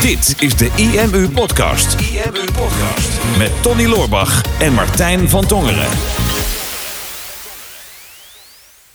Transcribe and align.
Dit 0.00 0.34
is 0.42 0.56
de 0.56 0.70
IMU 0.76 1.28
Podcast. 1.30 2.00
IMU 2.00 2.44
Podcast. 2.52 3.38
Met 3.38 3.62
Tony 3.62 3.86
Loorbach 3.86 4.60
en 4.60 4.72
Martijn 4.72 5.28
van 5.28 5.46
Tongeren. 5.46 5.88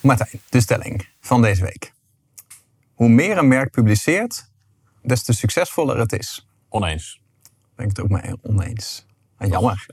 Martijn, 0.02 0.42
de 0.50 0.62
stelling 0.62 1.08
van 1.22 1.42
deze 1.42 1.64
week. 1.64 1.94
Hoe 2.94 3.10
meer 3.10 3.38
een 3.38 3.48
merk 3.48 3.72
publiceert, 3.72 4.50
des 5.02 5.24
te 5.24 5.34
succesvoller 5.34 5.98
het 5.98 6.12
is. 6.14 6.48
Oneens. 6.70 7.22
Ben 7.76 7.86
ik 7.90 7.98
het 7.98 8.02
ook 8.06 8.10
mee 8.22 8.34
oneens. 8.44 9.06
Jammer. 9.40 9.86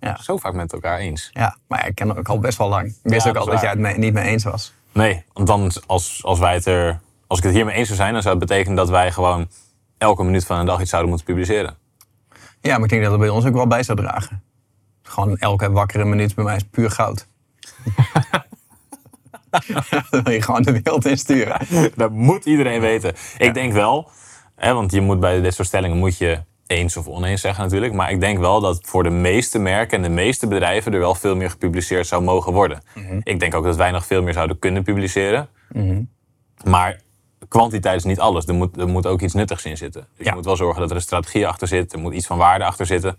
Ja. 0.00 0.16
Zo 0.22 0.36
vaak 0.36 0.52
met 0.54 0.72
elkaar 0.72 0.98
eens. 0.98 1.30
Ja, 1.32 1.56
maar 1.66 1.86
ik 1.86 1.94
ken 1.94 2.08
het 2.08 2.18
ook 2.18 2.28
al 2.28 2.38
best 2.38 2.58
wel 2.58 2.68
lang. 2.68 2.86
Ik 2.86 2.94
wist 3.02 3.24
Ja, 3.24 3.30
ook 3.30 3.36
al 3.36 3.46
dat 3.46 3.60
jij 3.60 3.70
het 3.70 3.78
mee- 3.78 3.98
niet 3.98 4.12
mee 4.12 4.24
eens 4.24 4.44
was. 4.44 4.72
Nee, 4.92 5.24
want 5.32 5.46
dan 5.46 5.72
als, 5.86 6.24
als 6.24 6.38
wij 6.38 6.54
het 6.54 6.66
er. 6.66 7.00
Als 7.26 7.38
ik 7.38 7.44
het 7.44 7.54
hiermee 7.54 7.74
eens 7.74 7.86
zou 7.86 7.98
zijn, 7.98 8.12
dan 8.12 8.22
zou 8.22 8.36
het 8.38 8.46
betekenen 8.48 8.76
dat 8.76 8.88
wij 8.88 9.12
gewoon 9.12 9.48
elke 10.04 10.24
minuut 10.24 10.44
van 10.44 10.58
een 10.58 10.66
dag 10.66 10.80
iets 10.80 10.90
zouden 10.90 11.10
moeten 11.10 11.28
publiceren. 11.34 11.76
Ja, 12.60 12.74
maar 12.74 12.84
ik 12.84 12.88
denk 12.88 13.02
dat 13.02 13.10
het 13.10 13.20
bij 13.20 13.28
ons 13.28 13.44
ook 13.44 13.54
wel 13.54 13.66
bij 13.66 13.82
zou 13.82 13.98
dragen. 13.98 14.42
Gewoon 15.02 15.36
elke 15.36 15.70
wakkere 15.70 16.04
minuut 16.04 16.34
bij 16.34 16.44
mij 16.44 16.56
is 16.56 16.64
puur 16.70 16.90
goud. 16.90 17.26
Dan 20.10 20.22
wil 20.22 20.32
je 20.32 20.42
gewoon 20.42 20.62
de 20.62 20.72
wereld 20.72 21.06
insturen. 21.06 21.60
Dat 21.96 22.10
moet 22.10 22.44
iedereen 22.44 22.80
weten. 22.80 23.14
Ik 23.38 23.54
denk 23.54 23.72
wel, 23.72 24.10
hè, 24.56 24.74
want 24.74 24.92
je 24.92 25.00
moet 25.00 25.20
bij 25.20 25.40
dit 25.40 25.54
soort 25.54 25.68
stellingen 25.68 25.96
moet 25.96 26.18
je 26.18 26.42
eens 26.66 26.96
of 26.96 27.06
oneens 27.06 27.40
zeggen 27.40 27.64
natuurlijk. 27.64 27.92
Maar 27.92 28.10
ik 28.10 28.20
denk 28.20 28.38
wel 28.38 28.60
dat 28.60 28.78
voor 28.82 29.02
de 29.02 29.10
meeste 29.10 29.58
merken 29.58 29.96
en 29.96 30.02
de 30.02 30.14
meeste 30.14 30.46
bedrijven 30.46 30.92
er 30.92 30.98
wel 30.98 31.14
veel 31.14 31.36
meer 31.36 31.50
gepubliceerd 31.50 32.06
zou 32.06 32.22
mogen 32.22 32.52
worden. 32.52 32.82
Ik 33.22 33.40
denk 33.40 33.54
ook 33.54 33.64
dat 33.64 33.76
wij 33.76 33.90
nog 33.90 34.06
veel 34.06 34.22
meer 34.22 34.32
zouden 34.32 34.58
kunnen 34.58 34.82
publiceren. 34.82 35.48
Maar 36.64 37.00
kwantiteit 37.48 37.96
is 37.96 38.04
niet 38.04 38.20
alles. 38.20 38.46
Er 38.46 38.54
moet, 38.54 38.76
er 38.76 38.88
moet 38.88 39.06
ook 39.06 39.20
iets 39.20 39.34
nuttigs 39.34 39.64
in 39.64 39.76
zitten. 39.76 40.06
Dus 40.16 40.24
Ja. 40.24 40.30
je 40.30 40.36
moet 40.36 40.44
wel 40.44 40.56
zorgen 40.56 40.80
dat 40.80 40.90
er 40.90 40.96
een 40.96 41.02
strategie 41.02 41.46
achter 41.46 41.68
zit. 41.68 41.92
Er 41.92 41.98
moet 41.98 42.14
iets 42.14 42.26
van 42.26 42.38
waarde 42.38 42.64
achter 42.64 42.86
zitten. 42.86 43.18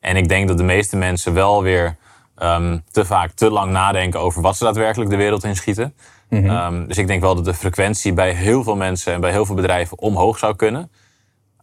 En 0.00 0.16
ik 0.16 0.28
denk 0.28 0.48
dat 0.48 0.56
de 0.58 0.64
meeste 0.64 0.96
mensen 0.96 1.34
wel 1.34 1.62
weer 1.62 1.96
ehm, 2.36 2.78
te 2.90 3.04
vaak 3.04 3.30
te 3.32 3.50
lang 3.50 3.72
nadenken 3.72 4.20
over 4.20 4.42
wat 4.42 4.56
ze 4.56 4.64
daadwerkelijk 4.64 5.10
de 5.10 5.16
wereld 5.16 5.44
in 5.44 5.56
schieten. 5.56 5.94
Ehm, 6.30 6.86
dus 6.86 6.98
ik 6.98 7.06
denk 7.06 7.20
wel 7.20 7.34
dat 7.34 7.44
de 7.44 7.54
frequentie 7.54 8.12
bij 8.12 8.32
heel 8.32 8.62
veel 8.62 8.76
mensen 8.76 9.12
en 9.12 9.20
bij 9.20 9.30
heel 9.30 9.46
veel 9.46 9.54
bedrijven 9.54 9.98
omhoog 9.98 10.38
zou 10.38 10.56
kunnen. 10.56 10.90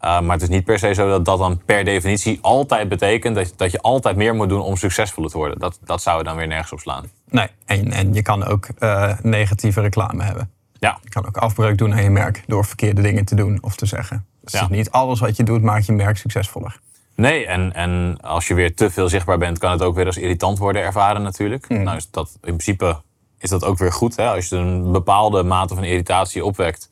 Uh, 0.03 0.19
maar 0.21 0.31
het 0.33 0.41
is 0.41 0.49
niet 0.49 0.63
per 0.63 0.79
se 0.79 0.93
zo 0.93 1.09
dat 1.09 1.25
dat 1.25 1.37
dan 1.37 1.61
per 1.65 1.83
definitie 1.83 2.39
altijd 2.41 2.89
betekent 2.89 3.35
dat, 3.35 3.53
dat 3.55 3.71
je 3.71 3.81
altijd 3.81 4.15
meer 4.15 4.35
moet 4.35 4.49
doen 4.49 4.61
om 4.61 4.75
succesvoller 4.75 5.29
te 5.29 5.37
worden. 5.37 5.59
Dat, 5.59 5.79
dat 5.85 6.01
zou 6.01 6.23
dan 6.23 6.35
weer 6.35 6.47
nergens 6.47 6.71
op 6.71 6.79
slaan. 6.79 7.05
Nee, 7.29 7.47
en, 7.65 7.91
en 7.91 8.13
je 8.13 8.21
kan 8.21 8.43
ook 8.43 8.67
eh, 8.79 9.13
negatieve 9.21 9.81
reclame 9.81 10.23
hebben. 10.23 10.49
Ja, 10.81 10.99
Je 11.03 11.09
kan 11.09 11.25
ook 11.27 11.37
afbreuk 11.37 11.77
doen 11.77 11.93
aan 11.93 12.03
je 12.03 12.09
merk 12.09 12.43
door 12.47 12.65
verkeerde 12.65 13.01
dingen 13.01 13.25
te 13.25 13.35
doen 13.35 13.57
of 13.61 13.75
te 13.75 13.85
zeggen. 13.85 14.25
Dus 14.41 14.53
Ja. 14.53 14.67
niet 14.69 14.91
alles 14.91 15.19
wat 15.19 15.35
je 15.37 15.43
doet 15.43 15.61
maakt 15.61 15.85
je 15.85 15.91
merk 15.91 16.17
succesvoller. 16.17 16.79
Nee, 17.15 17.45
en, 17.45 17.73
en 17.73 18.17
als 18.21 18.47
je 18.47 18.53
weer 18.53 18.75
te 18.75 18.89
veel 18.89 19.09
zichtbaar 19.09 19.37
bent, 19.37 19.57
kan 19.57 19.71
het 19.71 19.81
ook 19.81 19.95
weer 19.95 20.05
als 20.05 20.17
irritant 20.17 20.57
worden 20.57 20.81
ervaren 20.81 21.21
natuurlijk. 21.21 21.69
Nou 21.69 21.95
is 21.97 22.11
dat 22.11 22.29
in 22.33 22.39
principe 22.39 23.01
is 23.37 23.49
dat 23.49 23.65
ook 23.65 23.77
weer 23.77 23.91
goed. 23.91 24.15
Hè? 24.15 24.27
Als 24.29 24.49
je 24.49 24.55
een 24.55 24.91
bepaalde 24.91 25.43
mate 25.43 25.75
van 25.75 25.83
irritatie 25.83 26.45
opwekt, 26.45 26.91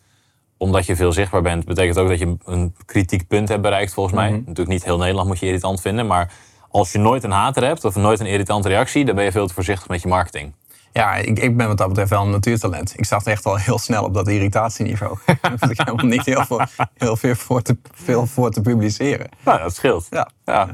omdat 0.57 0.85
je 0.85 0.95
veel 0.95 1.11
zichtbaar 1.11 1.41
bent, 1.41 1.65
betekent 1.65 1.97
ook 1.97 2.09
dat 2.09 2.19
je 2.19 2.37
een 2.45 2.75
kritiek 2.85 3.27
punt 3.27 3.49
hebt 3.49 3.61
bereikt 3.61 3.93
volgens 3.93 4.15
mij. 4.15 4.29
Natuurlijk 4.31 4.67
niet 4.67 4.83
heel 4.83 4.97
Nederland 4.97 5.27
moet 5.27 5.39
je 5.39 5.45
irritant 5.45 5.81
vinden, 5.81 6.07
maar 6.07 6.31
als 6.69 6.91
je 6.91 6.97
nooit 6.99 7.23
een 7.23 7.31
hater 7.31 7.63
hebt 7.63 7.85
of 7.85 7.95
nooit 7.95 8.19
een 8.19 8.25
irritante 8.25 8.67
reactie, 8.67 9.05
dan 9.05 9.15
ben 9.15 9.23
je 9.23 9.31
veel 9.31 9.47
te 9.47 9.53
voorzichtig 9.53 9.87
met 9.87 10.01
je 10.01 10.07
marketing. 10.07 10.53
Ja, 10.91 11.15
ik, 11.15 11.39
ik 11.39 11.57
ben 11.57 11.67
wat 11.67 11.77
dat 11.77 11.87
betreft 11.87 12.09
wel 12.09 12.21
een 12.21 12.29
natuurtalent. 12.29 12.93
Ik 12.97 13.05
zag 13.05 13.23
echt 13.23 13.45
al 13.45 13.55
heel 13.55 13.79
snel 13.79 14.03
op 14.03 14.13
dat 14.13 14.27
irritatieniveau. 14.27 15.17
Daar 15.41 15.51
hoef 15.59 15.69
ik 15.69 15.77
helemaal 15.77 16.05
niet 16.05 16.25
heel 16.25 16.45
veel, 16.45 16.61
heel 16.97 17.15
veel, 17.15 17.35
voor 17.35 17.61
te, 17.61 17.77
veel 17.93 18.25
voor 18.25 18.51
te 18.51 18.61
publiceren. 18.61 19.29
Nou, 19.43 19.59
dat 19.59 19.75
scheelt. 19.75 20.07
Ja. 20.09 20.29
Ja. 20.45 20.65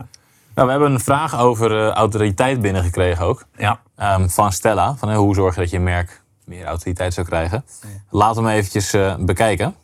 Nou, 0.55 0.67
we 0.67 0.73
hebben 0.73 0.91
een 0.91 0.99
vraag 0.99 1.39
over 1.39 1.87
eh, 1.87 1.93
autoriteit 1.93 2.61
binnengekregen 2.61 3.25
ook. 3.25 3.45
Ja. 3.57 3.79
Ehm, 3.95 4.27
van 4.27 4.51
Stella. 4.51 4.95
Van, 4.95 5.09
hè, 5.09 5.15
hoe 5.15 5.35
zorg 5.35 5.55
je 5.55 5.61
dat 5.61 5.69
je 5.69 5.79
merk 5.79 6.21
meer 6.45 6.65
autoriteit 6.65 7.13
zou 7.13 7.25
krijgen? 7.27 7.65
Laten 8.09 8.43
we 8.43 8.49
hem 8.49 8.57
eventjes 8.57 8.93
eh, 8.93 9.15
bekijken. 9.19 9.75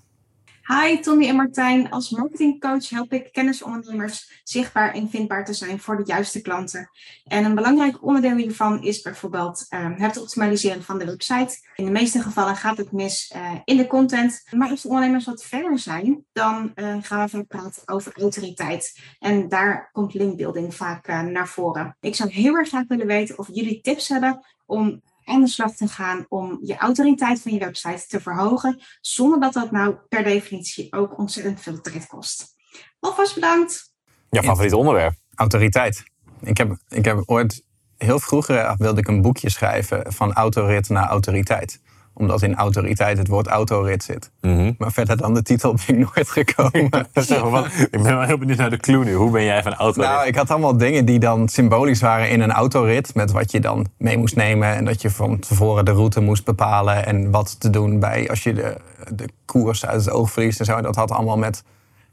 Hi 0.67 0.99
Tony 0.99 1.27
en 1.27 1.35
Martijn. 1.35 1.89
Als 1.89 2.09
marketingcoach 2.09 2.89
help 2.89 3.13
ik 3.13 3.31
kennisondernemers 3.31 4.41
zichtbaar 4.43 4.93
en 4.93 5.09
vindbaar 5.09 5.45
te 5.45 5.53
zijn 5.53 5.79
voor 5.79 5.97
de 5.97 6.03
juiste 6.05 6.41
klanten. 6.41 6.89
En 7.23 7.45
een 7.45 7.55
belangrijk 7.55 8.03
onderdeel 8.03 8.35
hiervan 8.35 8.83
is 8.83 9.01
bijvoorbeeld 9.01 9.65
ehm, 9.69 9.93
het 9.93 10.17
optimaliseren 10.17 10.83
van 10.83 10.99
de 10.99 11.05
website. 11.05 11.57
In 11.75 11.85
de 11.85 11.91
meeste 11.91 12.21
gevallen 12.21 12.55
gaat 12.55 12.77
het 12.77 12.91
mis 12.91 13.31
eh, 13.33 13.51
in 13.63 13.77
de 13.77 13.87
content. 13.87 14.43
Maar 14.51 14.69
als 14.69 14.81
de 14.81 14.87
ondernemers 14.87 15.25
wat 15.25 15.43
verder 15.43 15.79
zijn, 15.79 16.25
dan 16.31 16.71
eh, 16.75 16.95
gaan 17.01 17.23
we 17.23 17.29
vaak 17.29 17.47
praten 17.47 17.87
over 17.87 18.13
autoriteit. 18.17 18.99
En 19.19 19.49
daar 19.49 19.89
komt 19.91 20.13
linkbuilding 20.13 20.75
vaak 20.75 21.07
eh, 21.07 21.21
naar 21.21 21.47
voren. 21.47 21.97
Ik 21.99 22.15
zou 22.15 22.29
heel 22.29 22.55
erg 22.55 22.67
graag 22.67 22.87
willen 22.87 23.07
weten 23.07 23.37
of 23.37 23.47
jullie 23.51 23.81
tips 23.81 24.07
hebben 24.07 24.45
om 24.65 25.01
aan 25.25 25.41
de 25.41 25.47
slag 25.47 25.75
te 25.75 25.87
gaan 25.87 26.25
om 26.29 26.59
je 26.61 26.77
autoriteit 26.77 27.41
van 27.41 27.53
je 27.53 27.59
website 27.59 28.07
te 28.07 28.21
verhogen, 28.21 28.81
zonder 29.01 29.39
dat 29.39 29.53
dat 29.53 29.71
nou 29.71 29.95
per 30.09 30.23
definitie 30.23 30.93
ook 30.93 31.17
ontzettend 31.17 31.61
veel 31.61 31.81
tijd 31.81 32.07
kost. 32.07 32.55
Alvast 32.99 33.35
bedankt! 33.35 33.93
Jouw 34.29 34.43
favoriete 34.43 34.77
onderwerp. 34.77 35.13
Autoriteit. 35.35 36.03
Ik 36.41 36.57
heb, 36.57 36.77
ik 36.89 37.05
heb 37.05 37.21
ooit, 37.25 37.65
heel 37.97 38.19
vroeger 38.19 38.75
wilde 38.77 38.99
ik 38.99 39.07
een 39.07 39.21
boekje 39.21 39.49
schrijven 39.49 40.13
van 40.13 40.33
autorit 40.33 40.89
naar 40.89 41.07
autoriteit. 41.07 41.81
Omdat 42.13 42.41
in 42.41 42.55
autoriteit 42.55 43.17
het 43.17 43.27
woord 43.27 43.47
autorit 43.47 44.03
zit. 44.03 44.31
Mhm. 44.41 44.71
Maar 44.77 44.91
verder 44.91 45.17
dan 45.17 45.33
de 45.33 45.41
titel 45.41 45.73
ben 45.73 45.99
ik 45.99 46.13
nooit 46.15 46.29
gekomen. 46.29 47.07
Ik 47.91 48.03
ben 48.03 48.03
wel 48.03 48.21
heel 48.21 48.37
benieuwd 48.37 48.57
naar 48.57 48.69
de 48.69 48.77
clue 48.77 49.03
nu. 49.03 49.13
Hoe 49.13 49.31
ben 49.31 49.43
jij 49.43 49.63
van 49.63 49.73
auto? 49.73 50.01
Nou, 50.01 50.27
ik 50.27 50.35
had 50.35 50.49
allemaal 50.49 50.77
dingen 50.77 51.05
die 51.05 51.19
dan 51.19 51.49
symbolisch 51.49 52.01
waren 52.01 52.29
in 52.29 52.41
een 52.41 52.51
autorit. 52.51 53.15
Met 53.15 53.31
wat 53.31 53.51
je 53.51 53.59
dan 53.59 53.87
mee 53.97 54.17
moest 54.17 54.35
nemen. 54.35 54.75
En 54.75 54.85
dat 54.85 55.01
je 55.01 55.09
van 55.09 55.39
tevoren 55.39 55.85
de 55.85 55.91
route 55.91 56.21
moest 56.21 56.45
bepalen. 56.45 57.05
En 57.05 57.31
wat 57.31 57.59
te 57.59 57.69
doen 57.69 57.99
bij 57.99 58.29
als 58.29 58.43
je 58.43 58.53
de, 58.53 58.77
de 59.13 59.29
koers 59.45 59.85
uit 59.85 60.05
het 60.05 60.13
oog 60.13 60.31
verliest 60.31 60.59
en 60.59 60.65
zo. 60.65 60.81
Dat 60.81 60.95
had 60.95 61.11
allemaal 61.11 61.37
met 61.37 61.63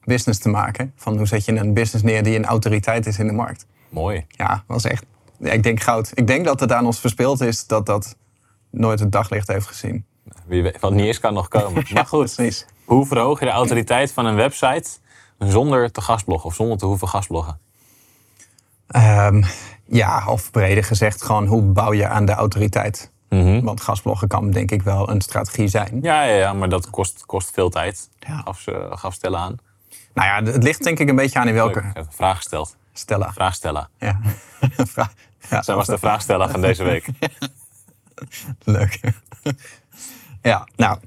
business 0.05 0.41
te 0.41 0.49
maken. 0.49 0.93
Van 0.97 1.17
hoe 1.17 1.27
zet 1.27 1.45
je 1.45 1.57
een 1.57 1.75
business 1.75 2.05
neer 2.05 2.23
die 2.23 2.37
een 2.37 2.47
autoriteit 2.47 3.07
is 3.07 3.19
in 3.19 3.27
de 3.27 3.33
markt. 3.33 3.67
Mooi. 3.89 4.25
Ja, 4.29 4.65
was 4.67 4.85
echt. 4.85 5.05
ja, 5.39 5.51
ik 5.51 5.63
denk 5.63 5.81
goud. 5.81 6.11
Ik 6.15 6.27
denk 6.27 6.45
dat 6.45 6.61
het 6.61 6.73
aan 6.73 6.87
ons 6.87 7.01
verspeeld 7.01 7.41
is 7.41 7.67
dat 7.67 7.87
dat 7.87 8.17
nooit 8.71 9.01
het 9.01 9.13
daglicht 9.13 9.49
heeft 9.49 9.67
gezien. 9.67 10.05
Wie 10.47 10.63
weet, 10.63 10.81
wat 10.81 10.93
niet 10.93 11.07
is, 11.07 11.21
kan 11.21 11.35
nog 11.35 11.49
komen. 11.49 11.85
Maar 11.95 12.07
goed, 12.07 12.35
Precies. 12.35 12.67
hoe 12.85 13.07
verhoog 13.07 13.39
je 13.39 13.45
de 13.45 13.51
autoriteit 13.51 14.13
van 14.13 14.27
een 14.27 14.35
website 14.35 14.89
zonder 15.39 15.93
te 15.93 16.01
gastbloggen 16.01 16.49
of 16.49 16.55
zonder 16.55 16.79
te 16.79 16.87
hoeven 16.87 17.09
gastbloggen? 17.09 17.59
Ehm, 18.89 19.43
ja, 19.87 20.25
of 20.27 20.51
breder 20.51 20.85
gezegd, 20.85 21.23
gewoon 21.23 21.47
hoe 21.47 21.63
bouw 21.63 21.93
je 21.93 22.07
aan 22.09 22.25
de 22.25 22.33
autoriteit? 22.33 23.11
Mhm. 23.29 23.61
Want 23.65 23.81
gastbloggen 23.81 24.29
kan 24.29 24.51
denk 24.51 24.71
ik 24.71 24.83
wel 24.83 25.11
een 25.11 25.21
strategie 25.21 25.69
zijn. 25.69 25.99
Ja, 26.03 26.23
ja, 26.23 26.35
ja, 26.35 26.53
maar 26.53 26.69
dat 26.69 26.91
kost, 26.91 27.27
kost 27.27 27.51
veel 27.53 27.71
tijd. 27.71 28.09
Ja. 28.19 28.37
Gaf, 28.45 28.61
ze, 28.61 28.87
gaf 28.91 29.15
Stella 29.15 29.39
aan. 29.39 29.57
Nou 30.15 30.29
ja, 30.45 30.53
het 30.53 30.63
ligt 30.63 30.83
denk 30.85 30.99
ik 30.99 31.09
een 31.09 31.17
beetje 31.17 31.39
aan 31.39 31.49
in 31.49 31.55
welke. 31.55 31.81
Leuk, 31.81 31.89
ik 31.89 31.97
heb 31.97 32.07
een 32.07 32.13
vraag 32.13 32.37
gesteld. 32.37 32.77
Stella. 32.93 33.33
Vraag 33.33 33.55
Stella. 33.55 33.89
Ja. 33.99 34.21
Vraag- 34.95 35.13
ja, 35.51 35.63
Zij 35.63 35.75
was 35.75 35.87
de 35.87 35.99
vraagsteller 35.99 36.51
van 36.51 36.61
deze 36.61 36.85
week. 36.85 37.07
Leuk. 38.65 39.01
ja, 40.43 40.69
nou, 40.77 40.99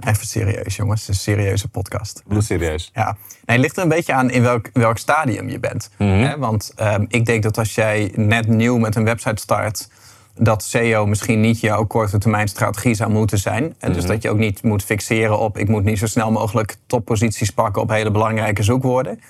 even 0.00 0.26
serieus 0.26 0.76
jongens. 0.76 1.00
Het 1.00 1.10
is 1.10 1.16
een 1.16 1.34
serieuze 1.34 1.68
podcast. 1.68 2.22
Bloedserieus. 2.26 2.90
Ja, 2.94 3.04
nee, 3.04 3.56
het 3.56 3.58
ligt 3.58 3.76
er 3.76 3.82
een 3.82 3.88
beetje 3.88 4.12
aan 4.12 4.30
in 4.30 4.42
welk, 4.42 4.70
welk 4.72 4.98
stadium 4.98 5.48
je 5.48 5.58
bent. 5.58 5.90
Hè? 5.96 6.38
Want 6.38 6.72
ehm, 6.76 7.04
ik 7.08 7.26
denk 7.26 7.42
dat 7.42 7.58
als 7.58 7.74
jij 7.74 8.12
net 8.14 8.46
nieuw 8.46 8.78
met 8.78 8.96
een 8.96 9.04
website 9.04 9.42
start, 9.42 9.88
dat 10.34 10.62
SEO 10.62 11.06
misschien 11.06 11.40
niet 11.40 11.60
jouw 11.60 11.84
korte 11.84 12.18
termijn 12.18 12.48
strategie 12.48 12.94
zou 12.94 13.10
moeten 13.10 13.38
zijn. 13.38 13.74
En 13.78 13.92
dus 13.92 14.04
dat 14.04 14.22
je 14.22 14.30
ook 14.30 14.38
niet 14.38 14.62
moet 14.62 14.84
fixeren 14.84 15.38
op 15.38 15.58
ik 15.58 15.68
moet 15.68 15.84
niet 15.84 15.98
zo 15.98 16.06
snel 16.06 16.30
mogelijk 16.30 16.76
topposities 16.86 17.50
pakken 17.50 17.82
op 17.82 17.88
hele 17.88 18.10
belangrijke 18.10 18.62
zoekwoorden. 18.62 19.20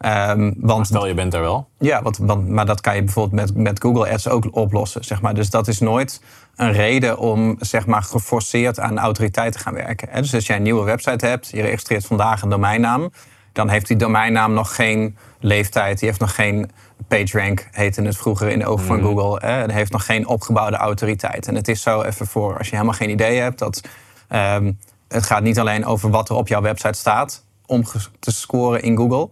Ehm, 0.00 0.52
want 0.56 0.86
Stel, 0.86 1.06
je 1.06 1.14
bent 1.14 1.34
er 1.34 1.40
wel. 1.40 1.68
ja, 1.78 2.02
want, 2.02 2.18
want, 2.18 2.48
maar 2.48 2.66
dat 2.66 2.80
kan 2.80 2.94
je 2.96 3.02
bijvoorbeeld 3.02 3.54
met, 3.54 3.62
met 3.62 3.82
Google 3.82 4.10
Ads 4.10 4.28
ook 4.28 4.48
oplossen. 4.50 5.04
Zeg 5.04 5.20
maar. 5.20 5.34
Dus 5.34 5.50
dat 5.50 5.68
is 5.68 5.78
nooit 5.78 6.22
een 6.56 6.72
reden 6.72 7.18
om 7.18 7.56
zeg 7.58 7.86
maar, 7.86 8.02
geforceerd 8.02 8.80
aan 8.80 8.98
autoriteit 8.98 9.52
te 9.52 9.58
gaan 9.58 9.74
werken. 9.74 10.08
hè. 10.10 10.20
Dus 10.20 10.34
als 10.34 10.46
jij 10.46 10.56
een 10.56 10.62
nieuwe 10.62 10.84
website 10.84 11.26
hebt, 11.26 11.48
je 11.48 11.62
registreert 11.62 12.06
vandaag 12.06 12.42
een 12.42 12.48
domeinnaam, 12.48 13.12
dan 13.52 13.68
heeft 13.68 13.86
die 13.86 13.96
domeinnaam 13.96 14.52
nog 14.52 14.74
geen 14.74 15.16
leeftijd, 15.40 15.98
die 15.98 16.08
heeft 16.08 16.20
nog 16.20 16.34
geen 16.34 16.70
PageRank, 17.08 17.68
heette 17.70 18.02
het 18.02 18.16
vroeger 18.16 18.48
in 18.48 18.58
de 18.58 18.66
ogen 18.66 18.86
van 18.86 19.00
Google. 19.00 19.46
Hè. 19.46 19.52
Het 19.52 19.72
heeft 19.72 19.92
nog 19.92 20.04
geen 20.04 20.26
opgebouwde 20.26 20.76
autoriteit. 20.76 21.46
En 21.46 21.54
het 21.54 21.68
is 21.68 21.82
zo 21.82 22.02
even 22.02 22.26
voor, 22.26 22.58
als 22.58 22.68
je 22.68 22.74
helemaal 22.74 22.96
geen 22.96 23.10
idee 23.10 23.38
hebt, 23.40 23.58
dat 23.58 23.80
ehm, 24.28 24.72
het 25.08 25.26
gaat 25.26 25.42
niet 25.42 25.58
alleen 25.58 25.84
over 25.86 26.10
wat 26.10 26.28
er 26.28 26.34
op 26.34 26.48
jouw 26.48 26.60
website 26.60 26.98
staat 26.98 27.44
om 27.66 27.84
te 28.18 28.32
scoren 28.32 28.82
in 28.82 28.96
Google. 28.96 29.28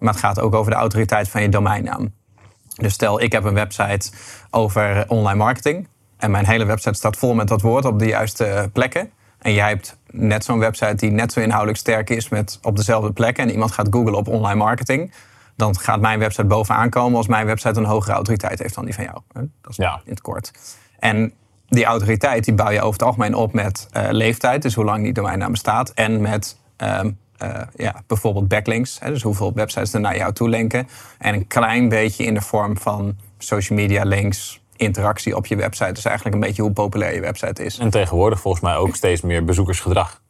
Maar 0.00 0.12
het 0.12 0.22
gaat 0.22 0.40
ook 0.40 0.54
over 0.54 0.70
de 0.70 0.76
autoriteit 0.76 1.28
van 1.28 1.42
je 1.42 1.48
domeinnaam. 1.48 2.12
Dus 2.74 2.92
stel, 2.92 3.20
ik 3.20 3.32
heb 3.32 3.44
een 3.44 3.54
website 3.54 4.10
over 4.50 5.04
online 5.08 5.38
marketing. 5.38 5.88
En 6.16 6.30
mijn 6.30 6.46
hele 6.46 6.64
website 6.64 6.94
staat 6.94 7.16
vol 7.16 7.34
met 7.34 7.48
dat 7.48 7.60
woord 7.60 7.84
op 7.84 7.98
de 7.98 8.06
juiste 8.06 8.70
plekken. 8.72 9.10
En 9.38 9.52
jij 9.52 9.68
hebt 9.68 9.98
net 10.10 10.44
zo'n 10.44 10.58
website 10.58 10.94
die 10.94 11.10
net 11.10 11.32
zo 11.32 11.40
inhoudelijk 11.40 11.78
sterk 11.78 12.10
is 12.10 12.28
met 12.28 12.58
op 12.62 12.76
dezelfde 12.76 13.12
plek. 13.12 13.38
En 13.38 13.50
iemand 13.50 13.72
gaat 13.72 13.86
googlen 13.90 14.14
op 14.14 14.28
online 14.28 14.58
marketing. 14.58 15.12
Dan 15.56 15.78
gaat 15.78 16.00
mijn 16.00 16.18
website 16.18 16.46
bovenaan 16.46 16.90
komen 16.90 17.16
als 17.16 17.26
mijn 17.26 17.46
website 17.46 17.78
een 17.78 17.84
hogere 17.84 18.12
autoriteit 18.12 18.58
heeft 18.58 18.74
dan 18.74 18.84
die 18.84 18.94
van 18.94 19.04
jou. 19.04 19.18
Dat 19.32 19.70
is 19.70 19.76
Ja. 19.76 20.00
in 20.04 20.10
het 20.10 20.20
kort. 20.20 20.52
En 20.98 21.32
die 21.68 21.84
autoriteit 21.84 22.44
die 22.44 22.54
bouw 22.54 22.70
je 22.70 22.78
over 22.80 22.92
het 22.92 23.02
algemeen 23.02 23.34
op 23.34 23.52
met 23.52 23.88
eh, 23.92 24.06
leeftijd, 24.10 24.62
dus 24.62 24.74
hoe 24.74 24.84
lang 24.84 25.02
die 25.04 25.12
domeinnaam 25.12 25.50
bestaat. 25.50 25.90
En 25.90 26.20
met 26.20 26.58
ehm, 26.76 27.10
eh, 27.40 27.62
ja, 27.76 28.02
bijvoorbeeld 28.06 28.48
backlinks, 28.48 28.98
hè, 29.00 29.10
dus 29.10 29.22
hoeveel 29.22 29.52
websites 29.54 29.92
er 29.92 30.00
naar 30.00 30.16
jou 30.16 30.32
toe 30.32 30.48
linken. 30.48 30.88
En 31.18 31.34
een 31.34 31.46
klein 31.46 31.88
beetje 31.88 32.24
in 32.24 32.34
de 32.34 32.40
vorm 32.40 32.78
van 32.78 33.16
social 33.38 33.78
media 33.78 34.04
links, 34.04 34.60
interactie 34.76 35.36
op 35.36 35.46
je 35.46 35.56
website. 35.56 35.92
Dus 35.92 36.04
eigenlijk 36.04 36.36
een 36.36 36.42
beetje 36.42 36.62
hoe 36.62 36.72
populair 36.72 37.14
je 37.14 37.20
website 37.20 37.64
is. 37.64 37.78
En 37.78 37.90
tegenwoordig 37.90 38.40
volgens 38.40 38.62
mij 38.62 38.76
ook 38.76 38.96
steeds 38.96 39.20
meer 39.20 39.44
bezoekersgedrag. 39.44 40.20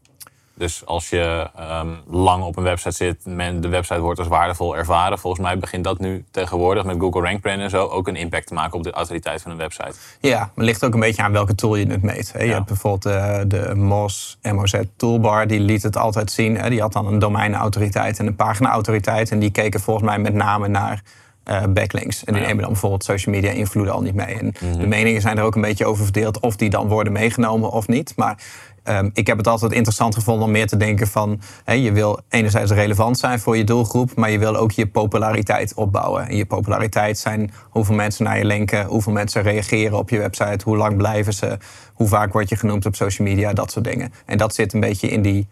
Dus 0.61 0.87
als 0.87 1.09
je 1.11 1.51
ehm, 1.57 1.89
lang 2.11 2.45
op 2.45 2.57
een 2.57 2.63
website 2.63 2.95
zit, 2.97 3.17
men, 3.27 3.61
de 3.61 3.69
website 3.69 4.01
wordt 4.01 4.19
als 4.19 4.29
waardevol 4.29 4.77
ervaren. 4.77 5.19
Volgens 5.19 5.43
mij 5.43 5.59
begint 5.59 5.85
dat 5.85 5.99
nu 5.99 6.25
tegenwoordig 6.31 6.85
met 6.85 6.97
Google 6.99 7.21
Rank 7.23 7.41
Brand 7.41 7.61
en 7.61 7.71
zo 7.71 7.87
ook 7.87 8.09
een 8.09 8.17
impact 8.17 8.47
te 8.47 8.55
maken 8.55 8.79
op 8.79 8.83
de 8.85 8.91
autoriteit 8.91 9.43
van 9.43 9.51
een 9.51 9.57
website. 9.57 9.93
Ja, 10.21 10.51
maar 10.55 10.65
ligt 10.65 10.85
ook 10.85 10.95
een 10.95 11.01
beetje 11.01 11.23
aan 11.23 11.33
welke 11.33 11.55
tool 11.55 11.77
je 11.77 11.87
het 11.87 12.03
meet. 12.03 12.33
Hè. 12.33 12.39
Je 12.41 12.47
Ja. 12.47 12.55
hebt 12.55 12.67
bijvoorbeeld 12.67 13.15
eh, 13.15 13.41
de 13.47 13.75
MOZ, 13.75 14.37
MOZ 14.43 14.75
toolbar, 14.97 15.47
die 15.47 15.61
liet 15.61 15.83
het 15.83 15.97
altijd 15.97 16.31
zien. 16.31 16.57
Hè. 16.57 16.69
Die 16.71 16.81
had 16.81 16.93
dan 16.93 17.07
een 17.07 17.19
domeinautoriteit 17.19 18.19
en 18.19 18.27
een 18.27 18.37
paginaautoriteit. 18.37 19.31
En 19.31 19.39
die 19.39 19.51
keken 19.51 19.81
volgens 19.81 20.07
mij 20.07 20.19
met 20.19 20.35
name 20.35 20.69
naar 20.69 21.03
eh, 21.45 21.63
backlinks. 21.69 22.25
En 22.25 22.33
die 22.33 22.43
Ja. 22.43 22.49
nemen 22.49 22.63
dan 22.63 22.73
bijvoorbeeld 22.73 23.05
social 23.05 23.35
media 23.35 23.51
invloeden 23.51 23.95
al 23.95 24.01
niet 24.03 24.15
mee. 24.15 24.39
En 24.39 24.55
de 24.79 24.87
meningen 24.87 25.21
zijn 25.21 25.39
er 25.39 25.45
ook 25.45 25.55
een 25.55 25.61
beetje 25.61 25.87
over 25.87 26.03
verdeeld 26.05 26.41
of 26.41 26.57
die 26.57 26.71
dan 26.71 26.89
worden 26.89 27.13
meegenomen 27.13 27.71
of 27.71 27.89
niet. 27.89 28.13
Maar 28.17 28.39
ehm, 28.83 29.11
ik 29.13 29.27
heb 29.27 29.37
het 29.37 29.47
altijd 29.47 29.73
interessant 29.73 30.15
gevonden 30.15 30.45
om 30.45 30.51
meer 30.51 30.67
te 30.67 30.77
denken 30.77 31.07
van... 31.07 31.41
Je 31.67 31.93
wil 31.93 32.21
enerzijds 32.29 32.73
relevant 32.73 33.19
zijn 33.19 33.41
voor 33.41 33.57
je 33.57 33.65
doelgroep... 33.65 34.15
maar 34.15 34.31
je 34.31 34.39
wil 34.39 34.57
ook 34.57 34.71
je 34.71 34.87
populariteit 34.87 35.75
opbouwen. 35.75 36.29
En 36.29 36.37
je 36.37 36.47
populariteit 36.47 37.19
zijn 37.19 37.53
hoeveel 37.63 37.95
mensen 37.95 38.25
naar 38.25 38.39
je 38.39 38.45
linken... 38.45 38.87
hoeveel 38.87 39.13
mensen 39.13 39.43
reageren 39.43 39.99
op 39.99 40.11
je 40.11 40.19
website... 40.19 40.65
hoe 40.65 40.77
lang 40.77 40.97
blijven 40.97 41.33
ze, 41.33 41.59
hoe 41.95 42.09
vaak 42.09 42.33
word 42.33 42.49
je 42.49 42.57
genoemd 42.57 42.87
op 42.87 42.95
social 42.97 43.29
media, 43.29 43.53
dat 43.53 43.71
soort 43.71 43.85
dingen. 43.85 44.13
En 44.27 44.39
dat 44.39 44.55
zit 44.55 44.73
een 44.73 44.81
beetje 44.81 45.09
in 45.09 45.23
die, 45.23 45.49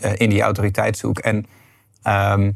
eh, 0.00 0.12
in 0.16 0.30
die 0.30 0.42
autoriteitszoek. 0.42 1.18
En 1.18 1.46
ehm, 2.02 2.50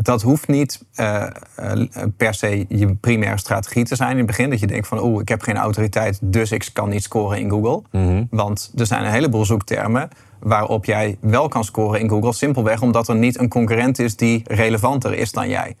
dat 0.00 0.22
hoeft 0.22 0.48
niet 0.48 0.84
eh, 0.94 1.26
eh, 1.54 1.88
per 2.16 2.34
se 2.34 2.64
je 2.68 2.94
primaire 2.94 3.38
strategie 3.38 3.84
te 3.84 3.96
zijn 3.96 4.10
in 4.10 4.16
het 4.16 4.26
begin. 4.26 4.50
Dat 4.50 4.60
je 4.60 4.66
denkt 4.66 4.86
van, 4.86 5.02
oeh, 5.02 5.20
ik 5.20 5.28
heb 5.28 5.40
geen 5.40 5.56
autoriteit, 5.56 6.18
dus 6.22 6.52
ik 6.52 6.70
kan 6.72 6.88
niet 6.88 7.02
scoren 7.02 7.38
in 7.38 7.50
Google. 7.50 7.82
Want 8.30 8.72
er 8.76 8.86
zijn 8.86 9.04
een 9.04 9.10
heleboel 9.10 9.44
zoektermen 9.44 10.08
waarop 10.40 10.84
jij 10.84 11.18
wel 11.20 11.48
kan 11.48 11.64
scoren 11.64 12.00
in 12.00 12.08
Google. 12.08 12.32
Simpelweg 12.32 12.82
omdat 12.82 13.08
er 13.08 13.16
niet 13.16 13.38
een 13.38 13.48
concurrent 13.48 13.98
is 13.98 14.16
die 14.16 14.42
relevanter 14.46 15.14
is 15.14 15.32
dan 15.32 15.48
jij. 15.48 15.76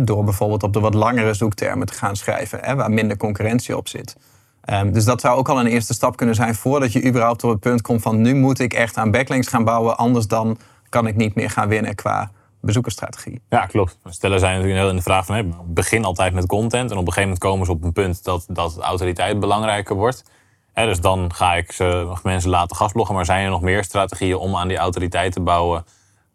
Door 0.00 0.24
bijvoorbeeld 0.24 0.62
op 0.62 0.72
de 0.72 0.80
wat 0.80 0.94
langere 0.94 1.34
zoektermen 1.34 1.86
te 1.86 1.92
gaan 1.92 2.16
schrijven, 2.16 2.76
waar 2.76 2.90
minder 2.90 3.16
concurrentie 3.16 3.76
op 3.76 3.88
zit. 3.88 4.16
Ehm, 4.64 4.92
dus 4.92 5.04
dat 5.04 5.20
zou 5.20 5.38
ook 5.38 5.48
al 5.48 5.60
een 5.60 5.66
eerste 5.66 5.94
stap 5.94 6.16
kunnen 6.16 6.34
zijn 6.34 6.54
voordat 6.54 6.92
je 6.92 7.06
überhaupt 7.06 7.44
op 7.44 7.50
het 7.50 7.60
punt 7.60 7.82
komt 7.82 8.02
van 8.02 8.20
nu 8.20 8.34
moet 8.34 8.58
ik 8.58 8.72
echt 8.72 8.96
aan 8.96 9.10
backlinks 9.10 9.48
gaan 9.48 9.64
bouwen, 9.64 9.96
anders 9.96 10.26
dan 10.26 10.58
kan 10.88 11.06
ik 11.06 11.16
niet 11.16 11.34
meer 11.34 11.50
gaan 11.50 11.68
winnen 11.68 11.94
qua 11.94 12.30
bezoekersstrategie. 12.62 13.42
Ja, 13.48 13.66
klopt. 13.66 13.98
Stellen 14.04 14.38
zijn 14.38 14.52
natuurlijk 14.52 14.80
heel 14.80 14.90
in 14.90 14.96
de 14.96 15.02
vraag 15.02 15.26
van, 15.26 15.56
begin 15.66 16.04
altijd 16.04 16.34
met 16.34 16.46
content. 16.46 16.90
En 16.90 16.96
op 16.96 17.06
een 17.06 17.12
gegeven 17.12 17.22
moment 17.22 17.38
komen 17.38 17.66
ze 17.66 17.72
op 17.72 17.82
een 17.84 17.92
punt 17.92 18.24
dat, 18.24 18.44
dat 18.48 18.78
autoriteit 18.78 19.40
belangrijker 19.40 19.96
wordt. 19.96 20.24
Hè, 20.72 20.86
dus 20.86 21.00
dan 21.00 21.34
ga 21.34 21.54
ik 21.54 21.72
ze, 21.72 22.12
mensen 22.22 22.50
laten 22.50 22.76
gastbloggen. 22.76 23.14
Maar 23.14 23.24
zijn 23.24 23.44
er 23.44 23.50
nog 23.50 23.60
meer 23.60 23.84
strategieën 23.84 24.36
om 24.36 24.56
aan 24.56 24.68
die 24.68 24.76
autoriteit 24.76 25.32
te 25.32 25.40
bouwen... 25.40 25.84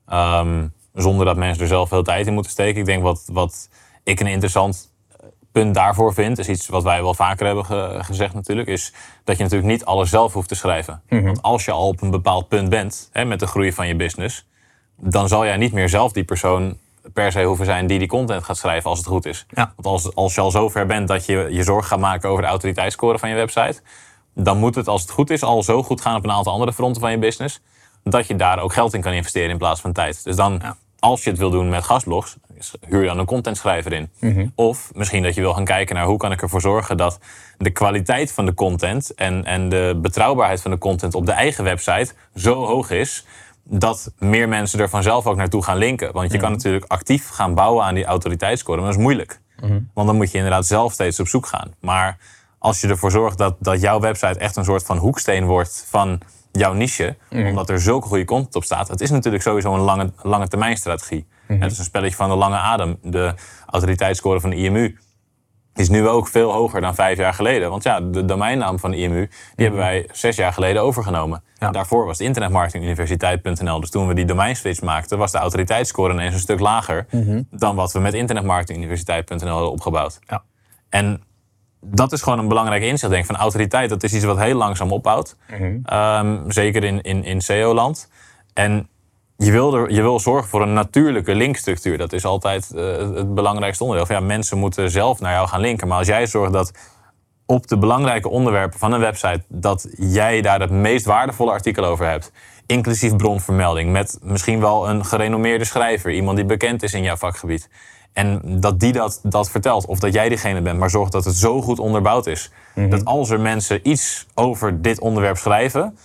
ehm, 0.07 0.67
zonder 0.93 1.25
dat 1.25 1.37
mensen 1.37 1.61
er 1.61 1.67
zelf 1.67 1.89
veel 1.89 2.03
tijd 2.03 2.27
in 2.27 2.33
moeten 2.33 2.51
steken? 2.51 2.79
Ik 2.79 2.85
denk 2.85 3.03
wat, 3.03 3.23
wat 3.31 3.69
ik 4.03 4.19
een 4.19 4.27
interessant 4.27 4.93
punt 5.51 5.73
daarvoor 5.73 6.13
vind... 6.13 6.37
is 6.37 6.49
iets 6.49 6.67
wat 6.67 6.83
wij 6.83 7.01
wel 7.01 7.13
vaker 7.13 7.45
hebben 7.45 7.65
ge- 7.65 7.97
gezegd 8.01 8.33
natuurlijk... 8.33 8.67
is 8.67 8.93
dat 9.23 9.37
je 9.37 9.43
natuurlijk 9.43 9.71
niet 9.71 9.85
alles 9.85 10.09
zelf 10.09 10.33
hoeft 10.33 10.47
te 10.47 10.55
schrijven. 10.55 11.01
Want 11.09 11.41
als 11.41 11.65
je 11.65 11.71
al 11.71 11.87
op 11.87 12.01
een 12.01 12.11
bepaald 12.11 12.47
punt 12.47 12.69
bent 12.69 13.09
hè, 13.11 13.25
met 13.25 13.39
de 13.39 13.47
groei 13.47 13.73
van 13.73 13.87
je 13.87 13.95
business 13.95 14.45
dan 14.97 15.27
zal 15.27 15.45
jij 15.45 15.57
niet 15.57 15.73
meer 15.73 15.89
zelf 15.89 16.11
die 16.11 16.23
persoon 16.23 16.77
per 17.13 17.31
se 17.31 17.43
hoeven 17.43 17.65
zijn 17.65 17.87
die 17.87 17.99
die 17.99 18.07
content 18.07 18.43
gaat 18.43 18.57
schrijven 18.57 18.89
als 18.89 18.99
het 18.99 19.07
goed 19.07 19.25
is. 19.25 19.45
Ja. 19.49 19.73
Want 19.75 19.85
als, 19.87 20.15
als 20.15 20.35
je 20.35 20.41
al 20.41 20.51
zover 20.51 20.85
bent 20.85 21.07
dat 21.07 21.25
je 21.25 21.47
je 21.51 21.63
zorg 21.63 21.87
gaat 21.87 21.99
maken 21.99 22.29
over 22.29 22.41
de 22.41 22.47
autoriteitsscore 22.49 23.19
van 23.19 23.29
je 23.29 23.35
website, 23.35 23.81
dan 24.33 24.57
moet 24.57 24.75
het 24.75 24.87
als 24.87 25.01
het 25.01 25.11
goed 25.11 25.29
is 25.29 25.43
al 25.43 25.63
zo 25.63 25.83
goed 25.83 26.01
gaan 26.01 26.15
op 26.15 26.23
een 26.23 26.31
aantal 26.31 26.53
andere 26.53 26.73
fronten 26.73 27.01
van 27.01 27.11
je 27.11 27.17
business, 27.17 27.61
dat 28.03 28.27
je 28.27 28.35
daar 28.35 28.59
ook 28.59 28.73
geld 28.73 28.93
in 28.93 29.01
kan 29.01 29.13
investeren 29.13 29.49
in 29.49 29.57
plaats 29.57 29.81
van 29.81 29.93
tijd. 29.93 30.23
Dus 30.23 30.35
dan, 30.35 30.59
Ja. 30.61 30.75
als 30.99 31.23
je 31.23 31.29
het 31.29 31.39
wil 31.39 31.49
doen 31.49 31.69
met 31.69 31.83
gastblogs, 31.83 32.35
huur 32.87 33.05
dan 33.05 33.19
een 33.19 33.25
contentschrijver 33.25 33.93
in. 33.93 34.09
Of 34.55 34.91
misschien 34.93 35.23
dat 35.23 35.35
je 35.35 35.41
wil 35.41 35.53
gaan 35.53 35.65
kijken 35.65 35.95
naar 35.95 36.05
hoe 36.05 36.17
kan 36.17 36.31
ik 36.31 36.41
ervoor 36.41 36.61
zorgen 36.61 36.97
dat 36.97 37.19
de 37.57 37.69
kwaliteit 37.71 38.31
van 38.31 38.45
de 38.45 38.53
content 38.53 39.13
en, 39.13 39.45
en 39.45 39.69
de 39.69 39.99
betrouwbaarheid 40.01 40.61
van 40.61 40.71
de 40.71 40.77
content 40.77 41.15
op 41.15 41.25
de 41.25 41.31
eigen 41.31 41.63
website 41.63 42.13
zo 42.35 42.65
hoog 42.65 42.89
is 42.89 43.25
dat 43.69 44.11
meer 44.17 44.47
mensen 44.49 44.79
er 44.79 44.89
vanzelf 44.89 45.25
ook 45.25 45.35
naartoe 45.35 45.63
gaan 45.63 45.77
linken. 45.77 46.13
Want 46.13 46.31
je 46.31 46.37
kan 46.37 46.51
natuurlijk 46.51 46.85
actief 46.87 47.29
gaan 47.29 47.53
bouwen 47.53 47.85
aan 47.85 47.93
die 47.95 48.05
autoriteitsscore, 48.05 48.77
maar 48.77 48.87
dat 48.87 48.97
is 48.97 49.03
moeilijk. 49.03 49.41
Want 49.93 50.07
dan 50.07 50.15
moet 50.15 50.31
je 50.31 50.37
inderdaad 50.37 50.65
zelf 50.65 50.93
steeds 50.93 51.19
op 51.19 51.27
zoek 51.27 51.45
gaan. 51.45 51.73
Maar 51.79 52.17
als 52.59 52.81
je 52.81 52.87
ervoor 52.87 53.11
zorgt 53.11 53.37
dat, 53.37 53.55
dat 53.59 53.81
jouw 53.81 53.99
website 53.99 54.39
echt 54.39 54.55
een 54.55 54.63
soort 54.63 54.83
van 54.83 54.97
hoeksteen 54.97 55.45
wordt 55.45 55.85
van 55.89 56.19
jouw 56.51 56.73
niche, 56.73 57.15
omdat 57.31 57.69
er 57.69 57.81
zulke 57.81 58.07
goede 58.07 58.25
content 58.25 58.55
op 58.55 58.63
staat, 58.63 58.87
het 58.87 59.01
is 59.01 59.09
natuurlijk 59.09 59.43
sowieso 59.43 59.73
een 59.73 59.79
lange, 59.79 60.11
lange 60.21 60.47
termijn 60.47 60.77
strategie. 60.77 61.27
Het 61.47 61.71
is 61.71 61.77
een 61.77 61.83
spelletje 61.83 62.15
van 62.15 62.29
de 62.29 62.35
lange 62.35 62.57
adem. 62.57 62.97
De 63.01 63.33
autoriteitsscore 63.65 64.39
van 64.39 64.49
de 64.49 64.55
IMU 64.55 64.97
is 65.77 65.89
nu 65.89 66.07
ook 66.07 66.27
veel 66.27 66.51
hoger 66.51 66.81
dan 66.81 66.95
vijf 66.95 67.17
jaar 67.17 67.33
geleden. 67.33 67.69
Want 67.69 67.83
ja, 67.83 68.01
de 68.01 68.25
domeinnaam 68.25 68.79
van 68.79 68.91
de 68.91 68.97
IMU, 68.97 69.29
die 69.55 69.65
hebben 69.65 69.79
wij 69.79 70.09
zes 70.11 70.35
jaar 70.35 70.53
geleden 70.53 70.81
overgenomen. 70.81 71.43
Ja. 71.57 71.71
Daarvoor 71.71 72.05
was 72.05 72.17
het 72.17 72.27
internetmarketinguniversiteit.nl. 72.27 73.79
Dus 73.79 73.89
toen 73.89 74.07
we 74.07 74.13
die 74.13 74.25
domeinswitch 74.25 74.81
maakten, 74.81 75.17
was 75.17 75.31
de 75.31 75.37
autoriteitsscore 75.37 76.13
ineens 76.13 76.33
een 76.33 76.39
stuk 76.39 76.59
lager 76.59 77.05
dan 77.49 77.75
wat 77.75 77.91
we 77.91 77.99
met 77.99 78.13
internetmarketinguniversiteit.nl 78.13 79.49
hadden 79.49 79.71
opgebouwd. 79.71 80.19
Ja. 80.27 80.43
En 80.89 81.21
dat 81.81 82.11
is 82.11 82.21
gewoon 82.21 82.39
een 82.39 82.47
belangrijk 82.47 82.81
inzicht. 82.81 83.11
Denk 83.11 83.23
ik, 83.23 83.29
van 83.29 83.39
autoriteit, 83.39 83.89
dat 83.89 84.03
is 84.03 84.13
iets 84.13 84.25
wat 84.25 84.39
heel 84.39 84.55
langzaam 84.55 84.91
opbouwt. 84.91 85.35
Ehm, 85.83 86.37
zeker 86.47 86.83
in, 86.83 87.01
in, 87.01 87.23
in 87.23 87.41
SEO-land. 87.41 88.09
En 88.53 88.89
je 89.37 89.51
wil, 89.51 89.73
er, 89.73 89.91
je 89.91 90.01
wil 90.01 90.19
zorgen 90.19 90.49
voor 90.49 90.61
een 90.61 90.73
natuurlijke 90.73 91.35
linkstructuur. 91.35 91.97
Dat 91.97 92.13
is 92.13 92.25
altijd 92.25 92.71
eh, 92.75 92.97
het 92.97 93.35
belangrijkste 93.35 93.83
onderdeel. 93.83 94.07
Van, 94.07 94.15
ja, 94.15 94.21
mensen 94.21 94.57
moeten 94.57 94.91
zelf 94.91 95.19
naar 95.19 95.33
jou 95.33 95.47
gaan 95.47 95.61
linken. 95.61 95.87
Maar 95.87 95.97
als 95.97 96.07
jij 96.07 96.27
zorgt 96.27 96.53
dat 96.53 96.71
op 97.45 97.67
de 97.67 97.77
belangrijke 97.77 98.29
onderwerpen 98.29 98.79
van 98.79 98.91
een 98.91 98.99
website... 98.99 99.43
dat 99.47 99.87
jij 99.97 100.41
daar 100.41 100.59
het 100.59 100.71
meest 100.71 101.05
waardevolle 101.05 101.51
artikel 101.51 101.85
over 101.85 102.09
hebt... 102.09 102.31
inclusief 102.65 103.15
bronvermelding... 103.15 103.91
met 103.91 104.19
misschien 104.21 104.59
wel 104.59 104.89
een 104.89 105.05
gerenommeerde 105.05 105.65
schrijver... 105.65 106.11
iemand 106.11 106.37
die 106.37 106.45
bekend 106.45 106.83
is 106.83 106.93
in 106.93 107.03
jouw 107.03 107.15
vakgebied... 107.15 107.69
En 108.13 108.41
dat 108.59 108.79
die 108.79 108.93
dat, 108.93 109.19
dat 109.23 109.49
vertelt, 109.49 109.85
of 109.85 109.99
dat 109.99 110.13
jij 110.13 110.29
diegene 110.29 110.61
bent, 110.61 110.79
maar 110.79 110.89
zorg 110.89 111.09
dat 111.09 111.25
het 111.25 111.35
zo 111.35 111.61
goed 111.61 111.79
onderbouwd 111.79 112.27
is. 112.27 112.51
Dat 112.89 113.05
als 113.05 113.29
er 113.29 113.39
mensen 113.39 113.89
iets 113.89 114.27
over 114.33 114.81
dit 114.81 114.99
onderwerp 114.99 115.37
schrijven, 115.37 115.97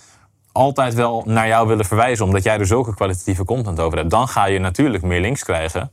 altijd 0.53 0.93
wel 0.93 1.23
naar 1.25 1.47
jou 1.47 1.67
willen 1.67 1.85
verwijzen, 1.85 2.25
omdat 2.25 2.43
jij 2.43 2.59
er 2.59 2.65
zulke 2.65 2.95
kwalitatieve 2.95 3.45
content 3.45 3.79
over 3.79 3.97
hebt. 3.97 4.09
Dan 4.09 4.27
ga 4.27 4.45
je 4.45 4.59
natuurlijk 4.59 5.03
meer 5.03 5.21
links 5.21 5.43
krijgen. 5.43 5.91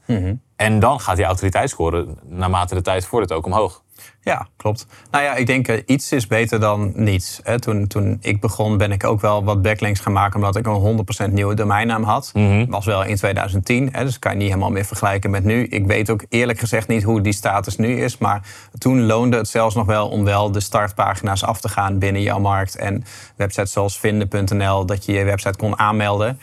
En 0.57 0.81
dan 0.81 1.00
gaat 1.00 1.17
die 1.17 1.25
autoriteitsscore 1.25 2.07
naarmate 2.25 2.75
de 2.75 2.83
tijd 2.83 3.07
voordat 3.07 3.33
ook 3.33 3.47
omhoog. 3.47 3.83
Ja, 4.23 4.47
klopt. 4.57 4.87
Nou 5.11 5.25
ja, 5.25 5.35
ik 5.35 5.47
denk 5.47 5.69
uh, 5.69 5.77
iets 5.87 6.12
is 6.12 6.27
beter 6.27 6.61
dan 6.61 6.93
niets. 6.95 7.41
Hè. 7.43 7.59
Toen, 7.59 7.87
toen 7.87 8.19
ik 8.21 8.41
begon 8.41 8.77
ben 8.77 8.93
ik 8.93 9.05
ook 9.05 9.21
wel 9.21 9.45
wat 9.45 9.62
backlinks 9.62 10.00
gaan 10.00 10.12
maken... 10.12 10.37
omdat 10.37 10.57
ik 10.57 10.67
een 10.67 11.05
100% 11.29 11.33
nieuwe 11.33 11.55
domeinnaam 11.55 12.03
had. 12.03 12.33
was 12.69 12.87
wel 12.87 13.05
in 13.05 13.17
2010, 13.17 13.89
hè, 13.93 14.05
dus 14.05 14.19
kan 14.19 14.33
je 14.33 14.39
niet 14.39 14.49
helemaal 14.49 14.71
meer 14.71 14.85
vergelijken 14.85 15.31
met 15.31 15.45
nu. 15.45 15.65
Ik 15.65 15.87
weet 15.87 16.11
ook 16.11 16.25
eerlijk 16.29 16.59
gezegd 16.59 16.89
niet 16.89 17.03
hoe 17.03 17.21
die 17.21 17.33
status 17.33 17.77
nu 17.77 18.03
is... 18.03 18.19
maar 18.19 18.43
toen 18.79 19.07
loonde 19.07 19.37
het 19.37 19.49
zelfs 19.49 19.75
nog 19.75 19.87
wel 19.87 20.09
om 20.09 20.25
wel 20.25 20.53
de 20.53 20.61
startpagina's 20.61 21.45
af 21.45 21.61
te 21.61 21.69
gaan 21.69 21.99
binnen 21.99 22.23
jouw 22.23 22.41
markt... 22.41 22.77
en 22.77 23.05
websites 23.37 23.73
zoals 23.73 23.99
vinden.nl, 23.99 24.87
dat 24.87 25.05
je 25.05 25.12
je 25.12 25.25
website 25.25 25.59
kon 25.59 25.79
aanmelden... 25.79 26.41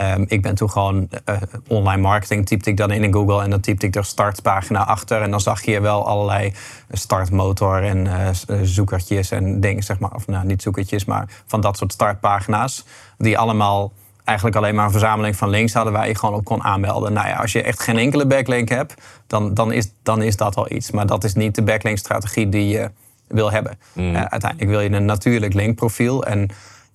Um, 0.00 0.24
ik 0.28 0.42
ben 0.42 0.54
toen 0.54 0.70
gewoon 0.70 1.08
uh, 1.28 1.36
online 1.66 2.02
marketing, 2.02 2.46
typte 2.46 2.70
ik 2.70 2.76
dan 2.76 2.90
in 2.90 3.04
in 3.04 3.12
Google 3.12 3.42
en 3.42 3.50
dan 3.50 3.60
typte 3.60 3.86
ik 3.86 3.96
er 3.96 4.04
startpagina 4.04 4.86
achter. 4.86 5.22
En 5.22 5.30
dan 5.30 5.40
zag 5.40 5.62
je 5.62 5.80
wel 5.80 6.06
allerlei 6.06 6.52
startmotor 6.90 7.82
en 7.82 8.06
uh, 8.06 8.28
zoekertjes 8.62 9.30
en 9.30 9.60
dingen, 9.60 9.82
zeg 9.82 9.98
maar. 9.98 10.14
Of 10.14 10.26
nou, 10.26 10.46
niet 10.46 10.62
zoekertjes, 10.62 11.04
maar 11.04 11.28
van 11.46 11.60
dat 11.60 11.76
soort 11.76 11.92
startpagina's. 11.92 12.84
Die 13.16 13.38
allemaal 13.38 13.92
eigenlijk 14.24 14.56
alleen 14.56 14.74
maar 14.74 14.84
een 14.84 14.90
verzameling 14.90 15.36
van 15.36 15.48
links 15.48 15.72
hadden 15.72 15.92
waar 15.92 16.08
je 16.08 16.14
gewoon 16.14 16.34
op 16.34 16.44
kon 16.44 16.62
aanmelden. 16.62 17.12
Nou 17.12 17.28
ja, 17.28 17.36
als 17.36 17.52
je 17.52 17.62
echt 17.62 17.82
geen 17.82 17.98
enkele 17.98 18.26
backlink 18.26 18.68
hebt, 18.68 18.94
dan, 19.26 19.54
dan, 19.54 19.72
is, 19.72 19.90
dan 20.02 20.22
is 20.22 20.36
dat 20.36 20.56
al 20.56 20.72
iets. 20.72 20.90
Maar 20.90 21.06
dat 21.06 21.24
is 21.24 21.34
niet 21.34 21.54
de 21.54 21.62
backlink 21.62 21.98
strategie 21.98 22.48
die 22.48 22.68
je 22.68 22.90
wil 23.28 23.50
hebben. 23.50 23.78
Mm. 23.92 24.14
Uh, 24.14 24.24
uiteindelijk 24.24 24.70
wil 24.70 24.80
je 24.80 24.90
een 24.90 25.04
natuurlijk 25.04 25.54
linkprofiel 25.54 26.24
en 26.24 26.48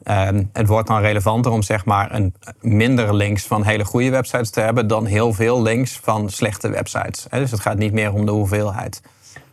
Ehm, 0.03 0.43
het 0.53 0.67
wordt 0.67 0.87
dan 0.87 1.01
relevanter 1.01 1.51
om 1.51 1.61
zeg 1.61 1.85
maar 1.85 2.13
een 2.13 2.35
minder 2.61 3.15
links 3.15 3.47
van 3.47 3.63
hele 3.63 3.85
goede 3.85 4.09
websites 4.09 4.49
te 4.49 4.59
hebben 4.59 4.87
dan 4.87 5.05
heel 5.05 5.33
veel 5.33 5.61
links 5.61 5.99
van 6.03 6.29
slechte 6.29 6.69
websites. 6.69 7.25
Dus 7.29 7.51
het 7.51 7.59
gaat 7.59 7.77
niet 7.77 7.93
meer 7.93 8.13
om 8.13 8.25
de 8.25 8.31
hoeveelheid. 8.31 9.01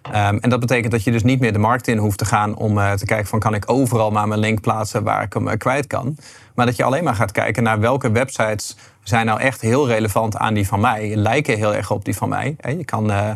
Ehm, 0.03 0.37
en 0.37 0.51
dat 0.51 0.61
betekent 0.61 0.93
dat 0.93 1.05
je 1.05 1.11
dus 1.11 1.23
niet 1.23 1.41
meer 1.41 1.53
de 1.53 1.59
markt 1.59 1.89
in 1.89 1.99
hoeft 1.99 2.19
te 2.19 2.25
gaan 2.25 2.55
om 2.55 2.79
uh, 2.79 2.93
te 2.93 3.05
kijken 3.05 3.27
van 3.27 3.39
kan 3.39 3.55
ik 3.55 3.71
overal 3.71 4.11
maar 4.11 4.29
mijn 4.29 4.41
link 4.41 4.61
plaatsen 4.61 5.03
waar 5.03 5.23
ik 5.23 5.33
hem 5.33 5.49
uh, 5.49 5.55
kwijt 5.55 5.87
kan. 5.87 6.17
Maar 6.55 6.67
dat 6.67 6.77
je 6.77 6.85
alleen 6.85 7.05
maar 7.05 7.15
gaat 7.15 7.33
kijken 7.33 7.63
naar 7.63 7.81
welke 7.81 8.11
websites 8.11 8.77
zijn 9.03 9.27
nou 9.27 9.41
echt 9.41 9.61
heel 9.61 9.87
relevant 9.87 10.37
aan 10.37 10.55
die 10.55 10.67
van 10.67 10.81
mij. 10.81 11.17
Lijken 11.17 11.57
heel 11.57 11.75
erg 11.75 11.91
op 11.91 12.05
die 12.05 12.17
van 12.17 12.29
mij. 12.29 12.57
Je 12.61 12.85
kan 12.85 13.11
uh, 13.11 13.31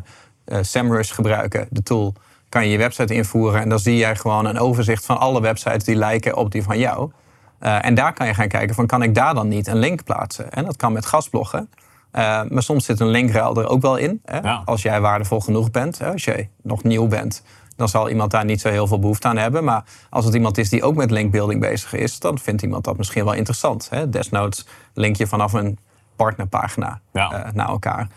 SEMrush 0.61 1.15
gebruiken, 1.15 1.67
de 1.71 1.83
tool. 1.83 2.15
Kan 2.55 2.65
je 2.65 2.71
je 2.71 2.79
website 2.79 3.15
invoeren 3.15 3.61
en 3.61 3.69
dan 3.69 3.79
zie 3.79 3.97
jij 3.97 4.17
gewoon 4.17 4.45
een 4.45 4.59
overzicht 4.59 5.05
van 5.05 5.19
alle 5.19 5.41
websites 5.41 5.85
die 5.85 5.97
lijken 5.97 6.37
op 6.37 6.51
die 6.51 6.63
van 6.63 6.79
jou. 6.79 7.11
en 7.59 7.95
daar 7.95 8.13
kan 8.13 8.27
je 8.27 8.35
gaan 8.35 8.49
kijken 8.49 8.75
van 8.75 8.87
kan 8.87 9.03
ik 9.03 9.15
daar 9.15 9.35
dan 9.35 9.49
niet 9.49 9.67
een 9.67 9.77
link 9.77 10.05
plaatsen. 10.05 10.53
En 10.53 10.65
dat 10.65 10.77
kan 10.77 10.93
met 10.93 11.07
gastbloggen. 11.07 11.69
Uh, 12.13 12.43
maar 12.49 12.63
soms 12.63 12.85
zit 12.85 13.01
een 13.01 13.09
linkruil 13.09 13.57
er 13.57 13.69
ook 13.69 13.83
wel 13.83 13.97
in. 13.97 14.21
Hè? 14.25 14.41
Als 14.65 14.83
jij 14.83 15.01
waardevol 15.01 15.41
genoeg 15.41 15.71
bent, 15.71 15.99
hè? 15.99 16.13
als 16.13 16.25
jij 16.25 16.51
nog 16.63 16.83
nieuw 16.83 17.07
bent, 17.07 17.43
dan 17.77 17.89
zal 17.89 18.09
iemand 18.09 18.31
daar 18.31 18.45
niet 18.45 18.61
zo 18.61 18.69
heel 18.69 18.87
veel 18.87 18.99
behoefte 18.99 19.29
aan 19.29 19.37
hebben. 19.37 19.65
Maar 19.65 19.85
als 20.11 20.25
het 20.25 20.35
iemand 20.35 20.59
is 20.59 20.69
die 20.69 20.83
ook 20.83 20.95
met 20.95 21.11
linkbuilding 21.11 21.61
bezig 21.61 21.93
is, 21.93 22.19
dan 22.19 22.39
vindt 22.39 22.63
iemand 22.63 22.85
dat 22.85 22.97
misschien 22.97 23.25
wel 23.25 23.35
interessant. 23.35 23.91
Hè? 23.91 24.09
Desnoods 24.09 24.67
link 24.95 25.17
je 25.17 25.27
vanaf 25.27 25.53
een 25.53 25.79
partnerpagina 26.17 27.01
uh, 27.13 27.31
naar 27.53 27.69
elkaar. 27.69 28.09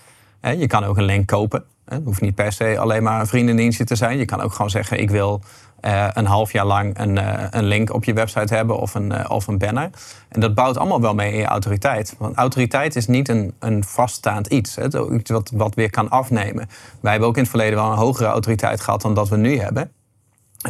Je 0.41 0.67
kan 0.67 0.83
ook 0.83 0.97
een 0.97 1.03
link 1.03 1.27
kopen. 1.27 1.63
Het 1.89 2.03
hoeft 2.03 2.21
niet 2.21 2.35
per 2.35 2.51
se 2.51 2.79
alleen 2.79 3.03
maar 3.03 3.19
een 3.19 3.27
vriendendienstje 3.27 3.83
te 3.83 3.95
zijn. 3.95 4.17
Je 4.17 4.25
kan 4.25 4.41
ook 4.41 4.53
gewoon 4.53 4.69
zeggen: 4.69 4.99
ik 4.99 5.09
wil 5.09 5.41
uh, 5.81 6.07
een 6.13 6.25
half 6.25 6.51
jaar 6.51 6.65
lang 6.65 6.99
een, 6.99 7.15
uh, 7.15 7.43
een, 7.49 7.63
link 7.63 7.93
op 7.93 8.03
je 8.03 8.13
website 8.13 8.55
hebben 8.55 8.79
of 8.79 8.95
een, 8.95 9.11
uh, 9.11 9.25
of 9.27 9.47
een 9.47 9.57
banner. 9.57 9.89
En 10.29 10.39
dat 10.39 10.55
bouwt 10.55 10.77
allemaal 10.77 11.01
wel 11.01 11.13
mee 11.13 11.31
in 11.31 11.39
je 11.39 11.45
autoriteit. 11.45 12.15
Want 12.17 12.35
autoriteit 12.35 12.95
is 12.95 13.07
niet 13.07 13.29
een, 13.29 13.53
een 13.59 13.83
vaststaand 13.83 14.47
iets. 14.47 14.77
Is 14.77 14.93
iets 15.11 15.31
wat, 15.31 15.51
wat 15.53 15.75
weer 15.75 15.89
kan 15.89 16.09
afnemen. 16.09 16.69
Wij 16.99 17.11
hebben 17.11 17.29
ook 17.29 17.35
in 17.35 17.41
het 17.41 17.49
verleden 17.49 17.75
wel 17.75 17.91
een 17.91 17.97
hogere 17.97 18.27
autoriteit 18.27 18.81
gehad 18.81 19.01
dan 19.01 19.13
dat 19.13 19.29
we 19.29 19.37
nu 19.37 19.59
hebben. 19.59 19.91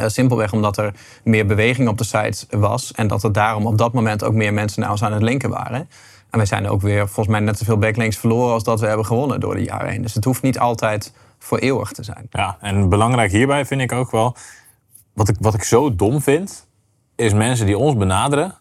simpelweg 0.06 0.52
omdat 0.52 0.76
er 0.76 0.94
meer 1.24 1.46
beweging 1.46 1.88
op 1.88 1.98
de 1.98 2.04
site 2.04 2.46
was. 2.50 2.92
En 2.92 3.06
dat 3.06 3.22
er 3.22 3.32
daarom 3.32 3.66
op 3.66 3.78
dat 3.78 3.92
moment 3.92 4.24
ook 4.24 4.34
meer 4.34 4.54
mensen 4.54 4.80
naar 4.80 4.90
ons 4.90 5.02
aan 5.02 5.12
het 5.12 5.22
linken 5.22 5.50
waren. 5.50 5.88
En 6.30 6.38
wij 6.38 6.46
zijn 6.46 6.68
ook 6.68 6.80
weer 6.80 7.06
volgens 7.06 7.26
mij 7.26 7.40
net 7.40 7.58
zoveel 7.58 7.78
backlinks 7.78 8.16
verloren 8.16 8.52
als 8.52 8.64
dat 8.64 8.80
we 8.80 8.86
hebben 8.86 9.06
gewonnen 9.06 9.40
door 9.40 9.54
de 9.54 9.62
jaren 9.62 9.90
heen. 9.90 10.02
Dus 10.02 10.14
het 10.14 10.24
hoeft 10.24 10.42
niet 10.42 10.58
altijd 10.58 11.12
voor 11.38 11.58
eeuwig 11.58 11.92
te 11.92 12.02
zijn. 12.02 12.26
Ja, 12.30 12.56
en 12.60 12.88
belangrijk 12.88 13.30
hierbij 13.30 13.66
vind 13.66 13.80
ik 13.80 13.92
ook 13.92 14.10
wel 14.10 14.36
wat 15.14 15.28
ik, 15.28 15.36
wat 15.40 15.54
ik 15.54 15.62
zo 15.62 15.94
dom 15.94 16.20
vind, 16.20 16.68
is 17.16 17.32
mensen 17.32 17.66
die 17.66 17.78
ons 17.78 17.96
benaderen 17.96 18.58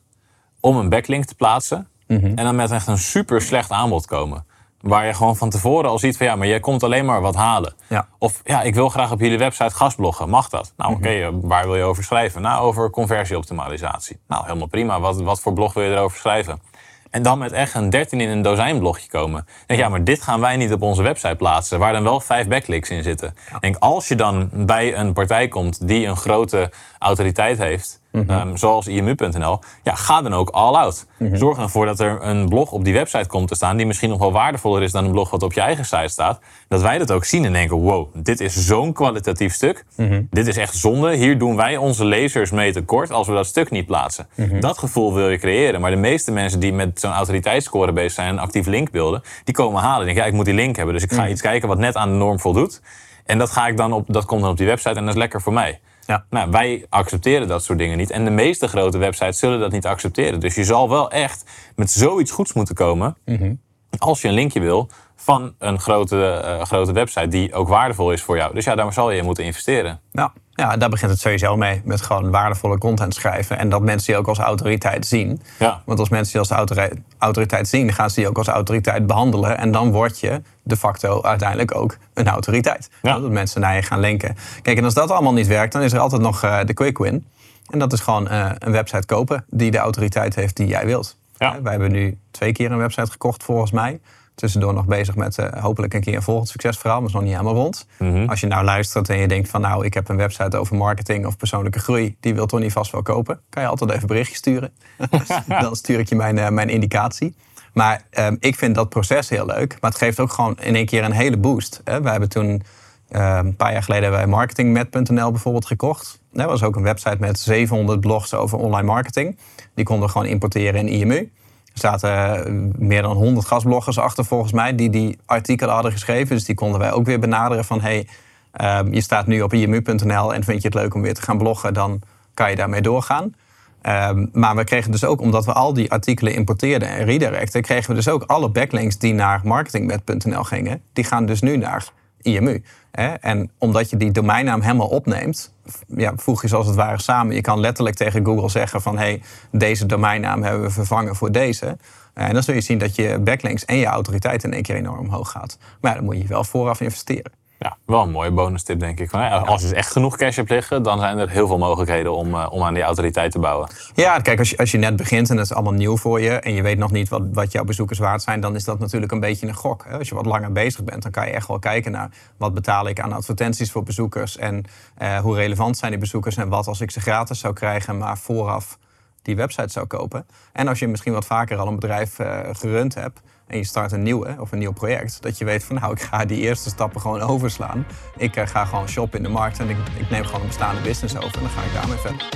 om 0.59 0.77
een 0.77 0.89
backlink 0.89 1.25
te 1.25 1.35
plaatsen. 1.35 1.87
Mhm. 2.07 2.25
En 2.25 2.35
dan 2.35 2.55
met 2.55 2.71
echt 2.71 2.87
een 2.87 2.97
super 2.97 3.41
slecht 3.41 3.71
aanbod 3.71 4.05
komen. 4.05 4.45
Waar 4.81 5.05
je 5.05 5.13
gewoon 5.13 5.35
van 5.35 5.49
tevoren 5.49 5.89
al 5.89 5.99
ziet 5.99 6.17
van 6.17 6.25
ja, 6.25 6.35
maar 6.35 6.47
jij 6.47 6.59
komt 6.59 6.83
alleen 6.83 7.05
maar 7.05 7.21
wat 7.21 7.35
halen. 7.35 7.73
Ja. 7.87 8.07
Of 8.17 8.41
ja, 8.43 8.61
ik 8.61 8.75
wil 8.75 8.89
graag 8.89 9.11
op 9.11 9.19
jullie 9.19 9.37
website 9.37 9.75
gastbloggen. 9.75 10.29
Mag 10.29 10.49
dat? 10.49 10.73
Nou 10.77 10.93
oké, 10.93 11.09
mhm. 11.09 11.35
eh, 11.35 11.39
waar 11.41 11.65
wil 11.65 11.75
je 11.75 11.83
over 11.83 12.03
schrijven? 12.03 12.41
Nou, 12.41 12.61
over 12.61 12.89
conversieoptimalisatie. 12.89 14.19
Nou, 14.27 14.45
helemaal 14.45 14.67
prima. 14.67 14.99
Wat, 14.99 15.21
wat 15.21 15.41
voor 15.41 15.53
blog 15.53 15.73
wil 15.73 15.83
je 15.83 15.91
erover 15.91 16.17
schrijven? 16.17 16.61
En 17.09 17.21
dan 17.21 17.37
met 17.37 17.51
echt 17.51 17.73
een 17.73 17.89
13 17.89 18.21
in 18.21 18.29
een 18.29 18.41
dozijn 18.41 18.79
blogje 18.79 19.09
komen. 19.09 19.47
Denk, 19.65 19.79
ja, 19.79 19.89
maar 19.89 20.03
dit 20.03 20.21
gaan 20.21 20.39
wij 20.39 20.55
niet 20.55 20.73
op 20.73 20.81
onze 20.81 21.03
website 21.03 21.35
plaatsen, 21.35 21.79
waar 21.79 21.93
dan 21.93 22.03
wel 22.03 22.19
vijf 22.19 22.47
backlinks 22.47 22.89
in 22.89 23.03
zitten. 23.03 23.35
Denk, 23.59 23.75
als 23.79 24.07
je 24.07 24.15
dan 24.15 24.49
bij 24.53 24.97
een 24.97 25.13
partij 25.13 25.47
komt 25.47 25.87
die 25.87 26.05
een 26.05 26.17
grote 26.17 26.71
autoriteit 26.99 27.57
heeft, 27.57 28.01
Mhm. 28.11 28.29
Ehm, 28.29 28.55
zoals 28.55 28.87
imu.nl, 28.87 29.59
ja, 29.83 29.95
ga 29.95 30.21
dan 30.21 30.33
ook 30.33 30.49
all 30.49 30.73
out. 30.73 31.05
Mhm. 31.17 31.35
Zorg 31.35 31.57
ervoor 31.57 31.85
dat 31.85 31.99
er 31.99 32.17
een 32.21 32.49
blog 32.49 32.71
op 32.71 32.83
die 32.83 32.93
website 32.93 33.27
komt 33.27 33.47
te 33.47 33.55
staan 33.55 33.77
die 33.77 33.85
misschien 33.85 34.09
nog 34.09 34.19
wel 34.19 34.31
waardevoller 34.31 34.83
is 34.83 34.91
dan 34.91 35.05
een 35.05 35.11
blog 35.11 35.29
wat 35.29 35.43
op 35.43 35.53
je 35.53 35.61
eigen 35.61 35.85
site 35.85 36.07
staat. 36.07 36.39
Dat 36.67 36.81
wij 36.81 36.97
dat 36.97 37.11
ook 37.11 37.25
zien 37.25 37.45
en 37.45 37.53
denken: 37.53 37.77
wow, 37.77 38.07
dit 38.13 38.39
is 38.39 38.65
zo'n 38.65 38.93
kwalitatief 38.93 39.53
stuk. 39.53 39.85
Mhm. 39.95 40.21
Dit 40.29 40.47
is 40.47 40.57
echt 40.57 40.75
zonde. 40.75 41.15
Hier 41.15 41.37
doen 41.37 41.55
wij 41.55 41.77
onze 41.77 42.05
lezers 42.05 42.51
mee 42.51 42.73
tekort 42.73 43.11
als 43.11 43.27
we 43.27 43.33
dat 43.33 43.45
stuk 43.45 43.71
niet 43.71 43.85
plaatsen. 43.85 44.27
Dat 44.59 44.77
gevoel 44.77 45.13
wil 45.13 45.29
je 45.29 45.37
creëren. 45.37 45.81
Maar 45.81 45.91
de 45.91 45.97
meeste 45.97 46.31
mensen 46.31 46.59
die 46.59 46.73
met 46.73 46.99
zo'n 46.99 47.11
autoriteitsscore 47.11 47.91
bezig 47.91 48.11
zijn 48.11 48.29
en 48.29 48.39
actief 48.39 48.65
linkbeelden, 48.65 49.21
die 49.43 49.53
komen 49.53 49.81
halen. 49.81 50.05
Denken: 50.05 50.23
ja, 50.23 50.29
ik 50.29 50.35
moet 50.35 50.45
die 50.45 50.53
link 50.53 50.75
hebben. 50.75 50.93
Dus 50.93 51.03
ik 51.03 51.11
ga 51.11 51.27
iets 51.27 51.41
kijken 51.41 51.67
wat 51.67 51.77
net 51.77 51.95
aan 51.95 52.09
de 52.09 52.15
norm 52.15 52.39
voldoet. 52.39 52.81
En 53.25 53.37
dat, 53.37 53.51
ga 53.51 53.67
ik 53.67 53.77
dan 53.77 53.93
op, 53.93 54.05
dat 54.07 54.25
komt 54.25 54.41
dan 54.41 54.49
op 54.49 54.57
die 54.57 54.67
website 54.67 54.95
en 54.95 55.05
dat 55.05 55.13
is 55.13 55.19
lekker 55.19 55.41
voor 55.41 55.53
mij. 55.53 55.79
Ja. 56.07 56.25
Nou, 56.29 56.51
wij 56.51 56.85
accepteren 56.89 57.47
dat 57.47 57.63
soort 57.63 57.77
dingen 57.77 57.97
niet. 57.97 58.11
En 58.11 58.23
de 58.23 58.31
meeste 58.31 58.67
grote 58.67 58.97
websites 58.97 59.39
zullen 59.39 59.59
dat 59.59 59.71
niet 59.71 59.85
accepteren. 59.85 60.39
Dus 60.39 60.55
je 60.55 60.63
zal 60.63 60.89
wel 60.89 61.11
echt 61.11 61.43
met 61.75 61.91
zoiets 61.91 62.31
goeds 62.31 62.53
moeten 62.53 62.75
komen. 62.75 63.17
Mhm. 63.25 63.53
Als 63.97 64.21
je 64.21 64.27
een 64.27 64.33
linkje 64.33 64.59
wil 64.59 64.89
van 65.15 65.53
een 65.57 65.79
grote, 65.79 66.41
uh, 66.45 66.61
grote 66.61 66.91
website 66.91 67.27
die 67.27 67.53
ook 67.53 67.67
waardevol 67.67 68.11
is 68.11 68.21
voor 68.21 68.37
jou. 68.37 68.53
Dus 68.53 68.65
ja, 68.65 68.75
daar 68.75 68.93
zal 68.93 69.11
je 69.11 69.23
moeten 69.23 69.43
investeren. 69.43 70.01
Ja. 70.11 70.33
Ja, 70.59 70.77
daar 70.77 70.89
begint 70.89 71.11
het 71.11 71.19
sowieso 71.19 71.57
mee. 71.57 71.81
Met 71.83 72.01
gewoon 72.01 72.31
waardevolle 72.31 72.77
content 72.77 73.13
schrijven. 73.13 73.57
En 73.57 73.69
dat 73.69 73.81
mensen 73.81 74.07
die 74.07 74.17
ook 74.17 74.27
als 74.27 74.37
autoriteit 74.37 75.05
zien. 75.05 75.41
Ja. 75.59 75.81
Want 75.85 75.99
als 75.99 76.09
mensen 76.09 76.31
die 76.31 76.41
als 76.41 76.49
autoriteit, 76.49 76.99
autoriteit 77.17 77.67
zien, 77.67 77.93
gaan 77.93 78.09
ze 78.09 78.15
die 78.15 78.29
ook 78.29 78.37
als 78.37 78.47
autoriteit 78.47 79.07
behandelen. 79.07 79.57
En 79.57 79.71
dan 79.71 79.91
word 79.91 80.19
je 80.19 80.41
de 80.63 80.77
facto 80.77 81.21
uiteindelijk 81.23 81.75
ook 81.75 81.97
een 82.13 82.27
autoriteit. 82.27 82.89
Ja. 83.01 83.19
Dat 83.19 83.31
mensen 83.31 83.61
naar 83.61 83.75
je 83.75 83.81
gaan 83.81 83.99
linken. 83.99 84.37
Kijk, 84.61 84.77
en 84.77 84.83
als 84.83 84.93
dat 84.93 85.11
allemaal 85.11 85.33
niet 85.33 85.47
werkt, 85.47 85.73
dan 85.73 85.81
is 85.81 85.93
er 85.93 85.99
altijd 85.99 86.21
nog 86.21 86.43
uh, 86.43 86.59
de 86.65 86.73
quick 86.73 86.97
win. 86.97 87.27
En 87.69 87.79
dat 87.79 87.93
is 87.93 87.99
gewoon 87.99 88.27
uh, 88.31 88.51
een 88.59 88.71
website 88.71 89.05
kopen 89.05 89.45
die 89.49 89.71
de 89.71 89.77
autoriteit 89.77 90.35
heeft 90.35 90.55
die 90.55 90.67
jij 90.67 90.85
wilt. 90.85 91.17
Ja. 91.37 91.61
Wij 91.61 91.71
hebben 91.71 91.91
nu 91.91 92.17
twee 92.31 92.51
keer 92.51 92.71
een 92.71 92.77
website 92.77 93.11
gekocht 93.11 93.43
volgens 93.43 93.71
mij 93.71 93.99
tussendoor 94.37 94.73
nog 94.73 94.85
bezig 94.85 95.15
met 95.15 95.37
uh, 95.37 95.45
hopelijk 95.49 95.93
een 95.93 96.01
keer 96.01 96.15
een 96.15 96.21
volgend 96.21 96.49
succesverhaal, 96.49 96.97
maar 96.97 97.07
is 97.07 97.13
nog 97.13 97.23
niet 97.23 97.31
helemaal 97.31 97.53
rond. 97.53 97.87
Mhm. 97.99 98.29
Als 98.29 98.39
je 98.39 98.47
nou 98.47 98.65
luistert 98.65 99.09
en 99.09 99.17
je 99.17 99.27
denkt 99.27 99.49
van 99.49 99.61
nou, 99.61 99.85
ik 99.85 99.93
heb 99.93 100.09
een 100.09 100.17
website 100.17 100.57
over 100.57 100.75
marketing 100.75 101.25
of 101.25 101.37
persoonlijke 101.37 101.79
groei, 101.79 102.15
die 102.19 102.33
wil 102.33 102.45
Tony 102.45 102.69
vast 102.69 102.91
wel 102.91 103.01
kopen, 103.01 103.39
kan 103.49 103.63
je 103.63 103.69
altijd 103.69 103.89
even 103.89 104.01
een 104.01 104.07
berichtje 104.07 104.35
sturen. 104.35 104.73
Dan 105.61 105.75
stuur 105.75 105.99
ik 105.99 106.09
je 106.09 106.15
mijn, 106.15 106.37
uh, 106.37 106.49
mijn 106.49 106.69
indicatie. 106.69 107.35
Maar 107.73 108.01
uh, 108.11 108.27
ik 108.39 108.55
vind 108.55 108.75
dat 108.75 108.89
proces 108.89 109.29
heel 109.29 109.45
leuk, 109.45 109.77
maar 109.81 109.91
het 109.91 109.99
geeft 109.99 110.19
ook 110.19 110.31
gewoon 110.31 110.57
in 110.59 110.75
één 110.75 110.85
keer 110.85 111.03
een 111.03 111.11
hele 111.11 111.37
boost. 111.37 111.81
Hè? 111.83 112.01
We 112.01 112.09
hebben 112.09 112.29
toen 112.29 112.63
ehm, 113.09 113.45
een 113.45 113.55
paar 113.55 113.71
jaar 113.71 113.83
geleden 113.83 114.11
bij 114.11 114.27
marketingmet.nl 114.27 115.31
bijvoorbeeld 115.31 115.65
gekocht. 115.65 116.19
Dat 116.31 116.45
was 116.45 116.63
ook 116.63 116.75
een 116.75 116.83
website 116.83 117.17
met 117.19 117.39
700 117.39 117.99
blogs 117.99 118.33
over 118.33 118.57
online 118.57 118.87
marketing. 118.87 119.37
Die 119.73 119.85
konden 119.85 120.05
we 120.05 120.11
gewoon 120.11 120.27
importeren 120.27 120.87
in 120.87 120.87
IMU. 120.87 121.31
Zaten 121.79 122.45
eh, 122.45 122.53
meer 122.77 123.01
dan 123.01 123.15
100 123.15 123.47
gastbloggers 123.47 123.99
achter 123.99 124.25
volgens 124.25 124.51
mij 124.51 124.75
die 124.75 124.89
die 124.89 125.17
artikelen 125.25 125.73
hadden 125.73 125.91
geschreven. 125.91 126.35
Dus 126.35 126.45
die 126.45 126.55
konden 126.55 126.79
wij 126.79 126.91
ook 126.91 127.05
weer 127.05 127.19
benaderen 127.19 127.65
van 127.65 127.81
hey, 127.81 128.07
ehm, 128.51 128.93
je 128.93 129.01
staat 129.01 129.27
nu 129.27 129.41
op 129.41 129.53
imu.nl 129.53 130.33
en 130.33 130.43
vind 130.43 130.61
je 130.61 130.67
het 130.67 130.77
leuk 130.77 130.93
om 130.93 131.01
weer 131.01 131.13
te 131.13 131.21
gaan 131.21 131.37
bloggen, 131.37 131.73
dan 131.73 132.01
kan 132.33 132.49
je 132.49 132.55
daarmee 132.55 132.81
doorgaan. 132.81 133.33
Ehm, 133.81 134.25
maar 134.31 134.55
we 134.55 134.63
kregen 134.63 134.91
dus 134.91 135.05
ook, 135.05 135.21
omdat 135.21 135.45
we 135.45 135.53
al 135.53 135.73
die 135.73 135.91
artikelen 135.91 136.33
importeerden 136.33 136.89
en 136.89 137.05
redirecten, 137.05 137.61
kregen 137.61 137.89
we 137.89 137.95
dus 137.95 138.09
ook 138.09 138.23
alle 138.23 138.49
backlinks 138.49 138.97
die 138.97 139.13
naar 139.13 139.41
marketingmet.nl 139.43 140.43
gingen, 140.43 140.81
die 140.93 141.03
gaan 141.03 141.25
dus 141.25 141.41
nu 141.41 141.57
naar 141.57 141.89
IMU. 142.21 142.63
En 142.97 143.51
omdat 143.57 143.89
je 143.89 143.97
die 143.97 144.11
domeinnaam 144.11 144.61
helemaal 144.61 144.87
opneemt, 144.87 145.53
ja, 145.87 146.13
voeg 146.15 146.41
je 146.41 146.47
zoals 146.47 146.67
het 146.67 146.75
ware 146.75 147.01
samen. 147.01 147.35
Je 147.35 147.41
kan 147.41 147.59
letterlijk 147.59 147.95
tegen 147.95 148.25
Google 148.25 148.49
zeggen 148.49 148.81
van... 148.81 148.97
hey, 148.97 149.21
deze 149.51 149.85
domeinnaam 149.85 150.43
hebben 150.43 150.61
we 150.61 150.69
vervangen 150.69 151.15
voor 151.15 151.31
deze. 151.31 151.77
En 152.13 152.33
dan 152.33 152.43
zul 152.43 152.53
je 152.53 152.61
zien 152.61 152.77
dat 152.77 152.95
je 152.95 153.19
backlinks 153.19 153.65
en 153.65 153.77
je 153.77 153.85
autoriteit 153.85 154.43
in 154.43 154.53
één 154.53 154.63
keer 154.63 154.75
enorm 154.75 154.99
omhoog 154.99 155.31
gaat. 155.31 155.57
Maar 155.81 155.95
dan 155.95 156.03
moet 156.03 156.17
je 156.17 156.27
wel 156.27 156.43
vooraf 156.43 156.81
investeren. 156.81 157.31
Ja, 157.59 157.77
wel 157.85 158.01
een 158.01 158.11
mooie 158.11 158.31
bonus 158.31 158.63
tip 158.63 158.79
denk 158.79 158.99
ik. 158.99 159.13
Als 159.13 159.61
je 159.61 159.75
echt 159.75 159.91
genoeg 159.91 160.17
cash 160.17 160.35
hebt 160.35 160.49
liggen, 160.49 160.83
dan 160.83 160.99
zijn 160.99 161.17
er 161.17 161.29
heel 161.29 161.47
veel 161.47 161.57
mogelijkheden 161.57 162.15
om, 162.15 162.33
eh, 162.33 162.47
om 162.49 162.63
aan 162.63 162.73
die 162.73 162.83
autoriteit 162.83 163.31
te 163.31 163.39
bouwen. 163.39 163.69
Ja, 163.93 164.19
kijk, 164.19 164.39
als 164.39 164.49
je, 164.49 164.57
als 164.57 164.71
je 164.71 164.77
net 164.77 164.95
begint 164.95 165.29
en 165.29 165.37
het 165.37 165.45
is 165.45 165.53
allemaal 165.53 165.73
nieuw 165.73 165.97
voor 165.97 166.21
je 166.21 166.29
en 166.29 166.53
je 166.53 166.61
weet 166.61 166.77
nog 166.77 166.91
niet 166.91 167.09
wat, 167.09 167.21
wat 167.33 167.51
jouw 167.51 167.63
bezoekers 167.63 167.99
waard 167.99 168.21
zijn, 168.21 168.39
dan 168.39 168.55
is 168.55 168.63
dat 168.63 168.79
natuurlijk 168.79 169.11
een 169.11 169.19
beetje 169.19 169.47
een 169.47 169.55
gok. 169.55 169.85
Als 169.91 170.09
je 170.09 170.15
wat 170.15 170.25
langer 170.25 170.51
bezig 170.51 170.83
bent, 170.83 171.03
dan 171.03 171.11
kan 171.11 171.25
je 171.25 171.33
echt 171.33 171.47
wel 171.47 171.59
kijken 171.59 171.91
naar 171.91 172.09
wat 172.37 172.53
betaal 172.53 172.87
ik 172.87 172.99
aan 172.99 173.13
advertenties 173.13 173.71
voor 173.71 173.83
bezoekers 173.83 174.37
en 174.37 174.65
uh, 175.01 175.19
hoe 175.19 175.35
relevant 175.35 175.77
zijn 175.77 175.91
die 175.91 175.99
bezoekers 175.99 176.37
en 176.37 176.49
wat 176.49 176.67
als 176.67 176.81
ik 176.81 176.91
ze 176.91 176.99
gratis 176.99 177.39
zou 177.39 177.53
krijgen, 177.53 177.97
maar 177.97 178.17
vooraf 178.17 178.77
die 179.21 179.35
website 179.35 179.71
zou 179.71 179.85
kopen. 179.85 180.25
En 180.53 180.67
als 180.67 180.79
je 180.79 180.87
misschien 180.87 181.13
wat 181.13 181.25
vaker 181.25 181.57
al 181.57 181.67
een 181.67 181.79
bedrijf 181.79 182.19
uh, 182.19 182.39
gerund 182.51 182.95
hebt, 182.95 183.21
en 183.47 183.57
je 183.57 183.63
start 183.63 183.91
een 183.91 184.03
nieuwe 184.03 184.35
of 184.39 184.51
een 184.51 184.59
nieuw 184.59 184.71
project, 184.71 185.21
dat 185.21 185.37
je 185.37 185.45
weet 185.45 185.63
van 185.63 185.75
nou, 185.75 185.91
ik 185.91 186.01
ga 186.01 186.25
die 186.25 186.37
eerste 186.37 186.69
stappen 186.69 187.01
gewoon 187.01 187.21
overslaan. 187.21 187.85
Ik 188.17 188.35
uh, 188.35 188.47
ga 188.47 188.65
gewoon 188.65 188.89
shoppen 188.89 189.17
in 189.17 189.23
de 189.23 189.29
markt 189.29 189.59
en 189.59 189.69
ik, 189.69 189.77
ik, 189.99 190.09
neem 190.09 190.25
gewoon 190.25 190.41
een 190.41 190.47
bestaande 190.47 190.81
business 190.81 191.15
over 191.15 191.33
en 191.35 191.41
dan 191.41 191.49
ga 191.49 191.63
ik 191.63 191.73
daarmee 191.73 191.97
verder. 191.97 192.29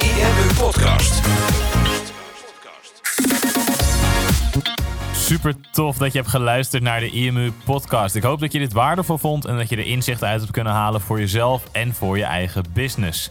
IMU 0.00 0.54
Podcast. 0.58 1.20
Super 5.14 5.54
tof 5.72 5.96
dat 5.96 6.12
je 6.12 6.18
hebt 6.18 6.30
geluisterd 6.30 6.82
naar 6.82 7.00
de 7.00 7.10
IMU 7.10 7.52
podcast. 7.64 8.14
Ik 8.14 8.22
hoop 8.22 8.40
dat 8.40 8.52
je 8.52 8.58
dit 8.58 8.72
waardevol 8.72 9.18
vond 9.18 9.44
en 9.44 9.56
dat 9.56 9.68
je 9.68 9.76
er 9.76 9.86
inzichten 9.86 10.28
uit 10.28 10.40
hebt 10.40 10.52
kunnen 10.52 10.72
halen 10.72 11.00
voor 11.00 11.18
jezelf 11.18 11.62
en 11.72 11.94
voor 11.94 12.18
je 12.18 12.24
eigen 12.24 12.64
business. 12.72 13.30